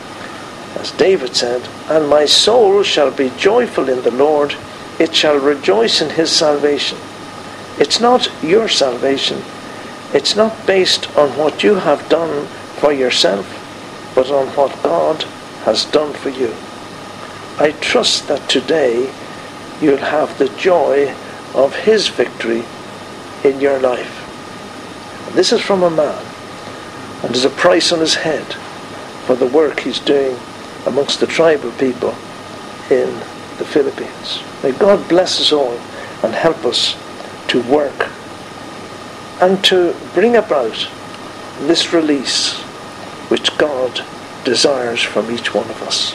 as 0.76 0.90
David 0.92 1.36
said, 1.36 1.68
And 1.88 2.08
my 2.08 2.24
soul 2.24 2.82
shall 2.82 3.10
be 3.10 3.30
joyful 3.36 3.88
in 3.88 4.02
the 4.02 4.10
Lord, 4.10 4.56
it 4.98 5.14
shall 5.14 5.38
rejoice 5.38 6.00
in 6.00 6.10
his 6.10 6.30
salvation. 6.30 6.98
It's 7.78 8.00
not 8.00 8.30
your 8.42 8.68
salvation. 8.68 9.42
It's 10.12 10.36
not 10.36 10.66
based 10.66 11.14
on 11.16 11.30
what 11.38 11.62
you 11.62 11.74
have 11.74 12.08
done 12.08 12.46
for 12.80 12.92
yourself, 12.92 13.46
but 14.14 14.30
on 14.30 14.48
what 14.48 14.82
God 14.82 15.22
has 15.64 15.84
done 15.86 16.12
for 16.12 16.28
you. 16.28 16.54
I 17.58 17.72
trust 17.80 18.28
that 18.28 18.48
today 18.48 19.12
you'll 19.80 19.96
have 19.96 20.36
the 20.38 20.48
joy 20.50 21.14
of 21.54 21.74
his 21.74 22.08
victory 22.08 22.64
in 23.44 23.60
your 23.60 23.78
life. 23.78 24.18
And 25.26 25.34
this 25.34 25.52
is 25.52 25.60
from 25.60 25.82
a 25.82 25.90
man, 25.90 26.24
and 27.22 27.34
there's 27.34 27.44
a 27.44 27.50
price 27.50 27.92
on 27.92 28.00
his 28.00 28.14
head 28.14 28.54
for 29.26 29.34
the 29.34 29.46
work 29.46 29.80
he's 29.80 29.98
doing 30.00 30.36
amongst 30.86 31.20
the 31.20 31.26
tribal 31.26 31.70
people 31.72 32.14
in 32.90 33.08
the 33.58 33.64
Philippines. 33.64 34.42
May 34.62 34.72
God 34.72 35.08
bless 35.08 35.40
us 35.40 35.52
all 35.52 35.78
and 36.22 36.34
help 36.34 36.64
us 36.64 36.96
to 37.48 37.62
work 37.62 38.10
and 39.40 39.62
to 39.64 39.94
bring 40.14 40.36
about 40.36 40.88
this 41.60 41.92
release 41.92 42.54
which 43.30 43.56
God 43.58 44.04
desires 44.44 45.02
from 45.02 45.30
each 45.30 45.54
one 45.54 45.68
of 45.68 45.82
us. 45.82 46.14